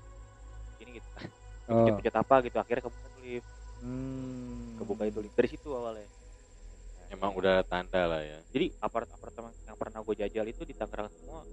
ini 0.84 0.90
gitu. 1.00 1.10
Oh. 1.70 1.86
pencet 1.86 2.18
apa 2.18 2.42
gitu 2.42 2.58
akhirnya 2.58 2.82
kebuka 2.82 3.08
tuh 3.14 3.22
lift. 3.22 3.50
Hmm. 3.80 4.74
kebuka 4.82 5.06
itu 5.06 5.20
lift 5.22 5.38
dari 5.38 5.50
situ 5.54 5.70
awalnya. 5.70 6.10
Emang 7.14 7.32
udah 7.38 7.62
tanda 7.64 8.10
lah 8.10 8.26
ya. 8.26 8.42
Jadi 8.50 8.74
apart 8.82 9.06
apartemen 9.14 9.54
yang 9.70 9.78
pernah 9.78 10.02
gue 10.02 10.16
jajal 10.18 10.50
itu 10.50 10.66
di 10.66 10.74
Tangerang 10.74 11.08
semua. 11.14 11.46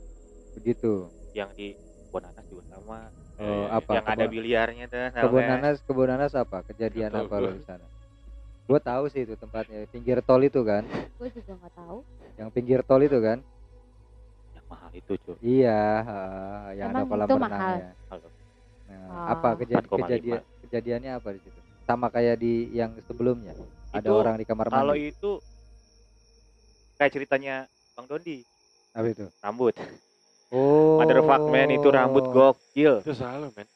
Begitu. 0.57 1.07
yang 1.37 1.53
di 1.53 1.77
Bonanas 2.09 2.49
juga 2.49 2.65
sama 2.73 3.13
Oh, 3.37 3.45
Eh, 3.45 3.67
apa? 3.69 3.91
yang 4.01 4.07
ada 4.09 4.25
Kebun- 4.25 4.33
biliarnya 4.33 4.85
tuh 4.89 4.99
Kebun 5.13 5.43
namanya. 5.45 5.49
nanas, 5.61 5.77
kebun 5.85 6.09
nanas 6.09 6.33
apa? 6.33 6.65
Kejadian 6.65 7.13
tahu 7.13 7.25
apa 7.29 7.37
lo 7.37 7.49
di 7.53 7.65
sana? 7.65 7.87
Gue 8.67 8.81
tahu 8.81 9.05
sih 9.07 9.23
itu 9.23 9.37
tempatnya, 9.37 9.85
pinggir 9.87 10.19
tol 10.25 10.43
itu 10.43 10.59
kan, 10.61 10.83
gue 10.89 11.29
juga 11.31 11.53
nggak 11.55 11.75
tahu 11.77 11.99
yang 12.35 12.49
pinggir 12.51 12.81
tol 12.83 12.99
itu 12.99 13.21
kan. 13.21 13.39
yang 14.51 14.65
mahal 14.67 14.91
itu 14.91 15.13
cuy 15.21 15.37
Iya, 15.39 15.81
ha, 16.03 16.19
yang 16.73 16.91
ada 16.91 17.05
kolam 17.05 17.29
itu 17.29 17.37
mahal? 17.37 17.45
renangnya. 17.47 17.91
Kalau 18.09 18.29
Nah, 18.87 19.03
Oh. 19.05 19.27
apa 19.35 19.49
kejadian 19.59 19.85
4,5. 19.85 20.07
kejadian 20.07 20.41
kejadiannya 20.63 21.13
apa 21.15 21.29
di 21.35 21.41
situ? 21.43 21.59
Sama 21.85 22.07
kayak 22.09 22.37
di 22.39 22.55
yang 22.73 22.95
sebelumnya. 23.05 23.53
Ada 23.93 24.09
Itu 24.09 24.15
orang 24.15 24.35
di 24.39 24.45
kamar 24.45 24.67
kalau 24.67 24.95
mandi. 24.95 25.11
itu 25.11 25.31
kayak 26.97 27.13
ceritanya 27.13 27.55
Bang 27.93 28.07
Dondi 28.07 28.41
Apa 28.91 29.07
itu? 29.07 29.27
rambut 29.39 29.75
Oh. 30.49 30.99
motherfuck 30.99 31.43
man 31.47 31.69
itu 31.69 31.89
rambut 31.89 32.25
gokil 32.29 33.03
itu 33.03 33.13
selalu 33.13 33.51
men 33.53 33.67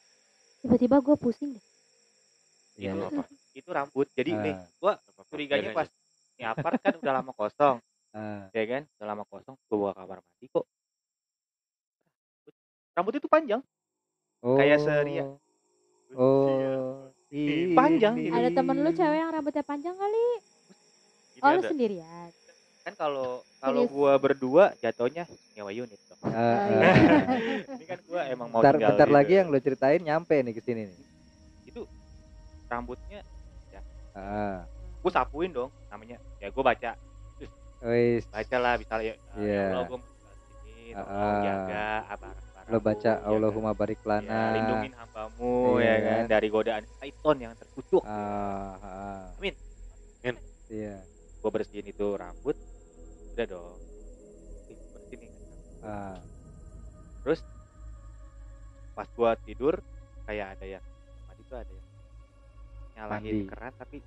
tiba-tiba 0.61 0.97
gue 0.99 1.17
pusing 1.17 1.51
deh 1.53 1.65
Iya, 2.77 2.93
itu 2.93 2.99
iya. 2.99 3.09
apa 3.11 3.23
itu 3.53 3.69
rambut 3.69 4.07
jadi 4.11 4.31
nih 4.33 4.55
Ah. 4.55 4.65
gua 4.79 4.93
curiganya 5.27 5.71
pas 5.71 5.89
ini 6.33 6.45
apart 6.45 6.79
kan 6.79 6.95
udah 6.97 7.13
lama 7.13 7.33
kosong 7.33 7.77
Ah, 8.11 8.49
ya 8.51 8.65
kan 8.65 8.83
udah 8.97 9.07
lama 9.07 9.25
kosong 9.25 9.55
gua 9.67 9.77
bawa 9.77 9.91
kamar 9.95 10.19
mandi 10.19 10.47
kok 10.47 10.67
rambut 12.93 13.15
itu 13.17 13.27
panjang 13.27 13.63
Oh. 14.41 14.57
Kayak 14.57 14.81
seria. 14.81 15.29
Oh. 16.11 17.13
Ini. 17.29 17.77
Panjang. 17.77 18.17
ada 18.27 18.49
temen 18.49 18.81
lu 18.81 18.89
cewek 18.91 19.13
yang 19.15 19.29
rambutnya 19.29 19.61
panjang 19.61 19.93
kali 19.93 20.25
oh 21.39 21.51
lu 21.51 21.61
sendirian 21.63 22.33
kan 22.91 22.95
kalau 22.99 23.31
kalau 23.57 23.83
gua 23.87 24.13
berdua 24.17 24.75
jatuhnya 24.77 25.23
nyewa 25.55 25.71
unit 25.71 26.01
dong 26.03 26.21
ah. 26.25 26.59
iya. 26.67 26.91
ini 27.77 27.85
kan 27.85 27.99
gua 28.05 28.21
emang 28.27 28.49
mau 28.49 28.59
bentar, 28.59 28.75
tinggal 28.75 28.91
bentar 28.93 29.07
di- 29.07 29.15
lagi 29.15 29.33
yang 29.37 29.47
lo 29.47 29.59
ceritain 29.59 30.01
nyampe 30.01 30.35
nih 30.37 30.51
ke 30.51 30.61
sini 30.61 30.83
nih. 30.85 30.99
itu 31.65 31.81
rambutnya 32.67 33.23
Ah. 34.11 34.67
gua 35.01 35.11
sapuin 35.13 35.49
dong 35.49 35.71
namanya 35.87 36.19
ya 36.37 36.51
gua 36.51 36.67
baca 36.67 36.99
Wis. 37.81 38.27
baca 38.27 38.57
lah 38.59 38.75
bisa 38.75 38.99
ya 38.99 39.15
Iya. 39.35 39.63
ya 39.63 39.63
Allah 39.73 39.87
gua 39.87 39.99
Ah. 40.93 41.41
jaga 41.41 41.87
apa 42.11 42.29
Lo 42.67 42.79
baca 42.79 43.19
Allahumma 43.21 43.71
barik 43.73 43.99
ya, 44.01 44.07
lana. 44.13 44.43
lindungin 44.53 44.93
hambamu 44.93 45.79
Iya 45.79 45.87
ya 45.89 45.95
kan 45.97 46.15
kan? 46.17 46.27
dari 46.29 46.49
godaan 46.49 46.85
syaiton 46.93 47.37
yang 47.41 47.55
terkutuk 47.55 48.03
Ah, 48.03 48.75
ah. 48.77 49.27
Amin. 49.37 49.55
Amin. 50.21 50.39
Iya. 50.67 50.99
gua 51.39 51.51
bersihin 51.51 51.83
itu 51.85 52.07
rambut 52.13 52.59
udah 53.31 53.47
dong 53.47 53.79
bersihin 54.93 55.19
nih. 55.21 55.31
Ah. 55.81 56.19
terus 57.21 57.41
pas 58.93 59.09
gua 59.13 59.33
tidur 59.39 59.79
kayak 60.25 60.55
ada 60.55 60.67
yang 60.69 60.85
mandi 61.25 61.43
tuh 61.45 61.57
ada 61.57 61.71
yang 61.71 61.87
nyalahin 62.97 63.23
Mandi. 63.35 63.49
keran 63.49 63.73
tapi 63.77 63.99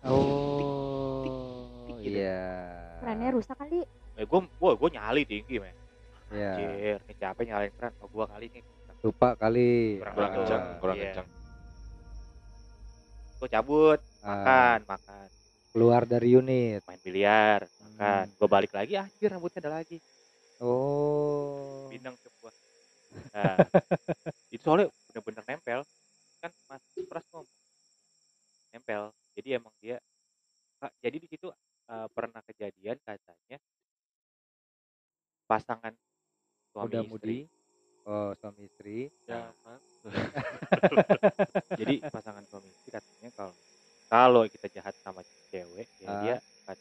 Oh. 0.00 1.92
gitu. 2.00 2.16
Iya. 2.16 2.40
kerannya 2.98 3.28
rusak 3.30 3.56
kali 3.56 3.84
eh 4.16 4.24
gua 4.24 4.40
gua 4.56 4.72
gua 4.74 4.88
nyali 4.88 5.22
tinggi 5.24 5.58
men 5.58 5.76
Iya. 6.30 6.50
anjir 6.54 6.70
ini 7.02 7.14
capek 7.14 7.44
nyalain 7.44 7.72
keran 7.74 7.92
oh 7.98 8.08
gua 8.08 8.26
kali 8.26 8.46
nih 8.48 8.64
Lupa 9.00 9.32
kali. 9.34 9.96
Kurang 9.96 10.12
kurang 10.14 10.28
Ah. 10.28 10.36
kencang 10.36 10.62
kurang 10.78 10.96
Iya. 10.96 11.04
kencang 11.08 11.26
gua 13.36 13.48
cabut 13.48 14.00
Ah. 14.20 14.28
makan 14.30 14.78
makan 14.86 15.28
Keluar 15.70 16.02
dari 16.02 16.34
unit. 16.34 16.82
main 16.82 16.98
biliar 16.98 17.62
Hmm. 18.00 18.24
gua 18.40 18.48
balik 18.48 18.72
lagi 18.72 18.96
anjir 18.96 19.28
rambutnya 19.28 19.60
ada 19.60 19.76
lagi 19.76 20.00
Oh. 20.56 21.84
bintang 21.92 22.16
sebuah 22.16 22.52
nah, 23.36 23.60
itu 24.56 24.60
soalnya 24.64 24.88
bener-bener 25.12 25.44
nempel 25.44 25.80
kan 26.40 26.48
mas 26.64 26.80
pras 27.04 27.24
ngomong 27.28 27.44
nempel 28.72 29.12
jadi 29.36 29.60
emang 29.60 29.72
dia 29.84 30.00
Kak, 30.80 30.96
jadi 31.04 31.16
di 31.20 31.28
situ 31.28 31.52
eh, 31.92 32.08
pernah 32.16 32.40
kejadian 32.40 32.96
katanya 33.04 33.60
pasangan 35.44 35.92
suami 36.72 36.88
Muda 36.88 37.00
istri 37.04 37.10
mudi. 37.12 37.38
Oh, 38.08 38.32
suami 38.40 38.64
istri. 38.64 39.12
ya 39.28 39.52
jadi 41.76 42.00
pasangan 42.08 42.48
suami 42.48 42.72
istri 42.72 42.88
katanya 42.96 43.28
kalau 43.36 43.52
kalau 44.10 44.42
kita 44.50 44.66
jahat 44.74 44.94
sama 45.06 45.22
cewek 45.54 45.86
ya 46.02 46.08
Ah. 46.10 46.20
dia 46.20 46.34
akan 46.66 46.76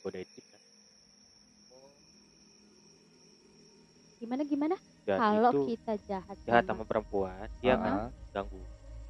godain 0.00 0.26
kita 0.26 0.56
gimana 4.22 4.42
gimana? 4.46 4.76
Dan 5.02 5.18
kalau 5.18 5.50
itu 5.50 5.74
kita 5.74 5.92
jahat 6.06 6.36
jahat 6.46 6.62
sama- 6.62 6.78
sama 6.78 6.82
perempuan 6.86 7.50
dia 7.58 7.74
kan 7.74 8.14
ganggu. 8.30 8.62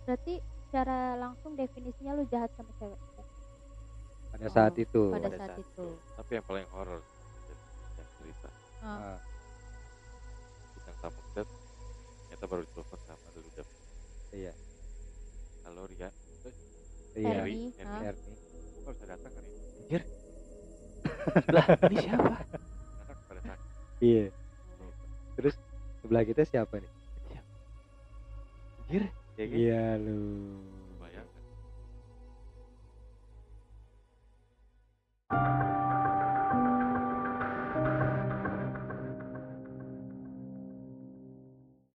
Berarti 0.08 0.40
secara 0.66 1.20
langsung 1.20 1.52
definisinya 1.52 2.16
lu 2.16 2.24
jahat 2.32 2.48
sama 2.56 2.72
cewek? 2.80 2.96
Pada 4.32 4.46
saat 4.48 4.72
Oh, 4.72 4.80
itu. 4.80 5.02
pada 5.12 5.28
pada 5.28 5.36
saat 5.36 5.50
saat 5.52 5.60
itu. 5.60 5.86
tapi 6.16 6.30
yang 6.32 6.46
paling 6.48 6.64
horor 6.72 7.04
yang 8.00 8.08
cerita. 8.16 8.48
Ah, 8.80 9.20
tamu 11.02 11.18
kita 11.28 11.42
ternyata 11.44 12.44
baru 12.48 12.62
ditelepon 12.64 13.00
sama 13.04 13.26
dulu 13.36 13.48
udah 13.52 13.66
iya. 14.32 14.52
Halo 15.68 15.84
Ria 15.84 16.08
Iya. 17.12 17.44
Erni. 17.44 17.72
Erni. 17.76 18.32
Kok 18.82 18.92
bisa 18.96 19.04
datang 19.04 19.32
kali. 19.36 19.48
Ya. 19.48 19.60
Anjir. 19.82 20.02
lah, 21.56 21.66
ini 21.90 21.96
siapa? 22.00 22.34
Iya. 24.02 24.24
Terus 25.38 25.54
sebelah 26.00 26.24
kita 26.24 26.42
siapa 26.48 26.74
nih? 26.80 26.92
Anjir. 28.88 29.02
Iya, 29.36 29.44
kan? 29.48 29.56
Iya 29.56 29.96
lu. 30.00 30.20
Bayangkan. 31.00 31.40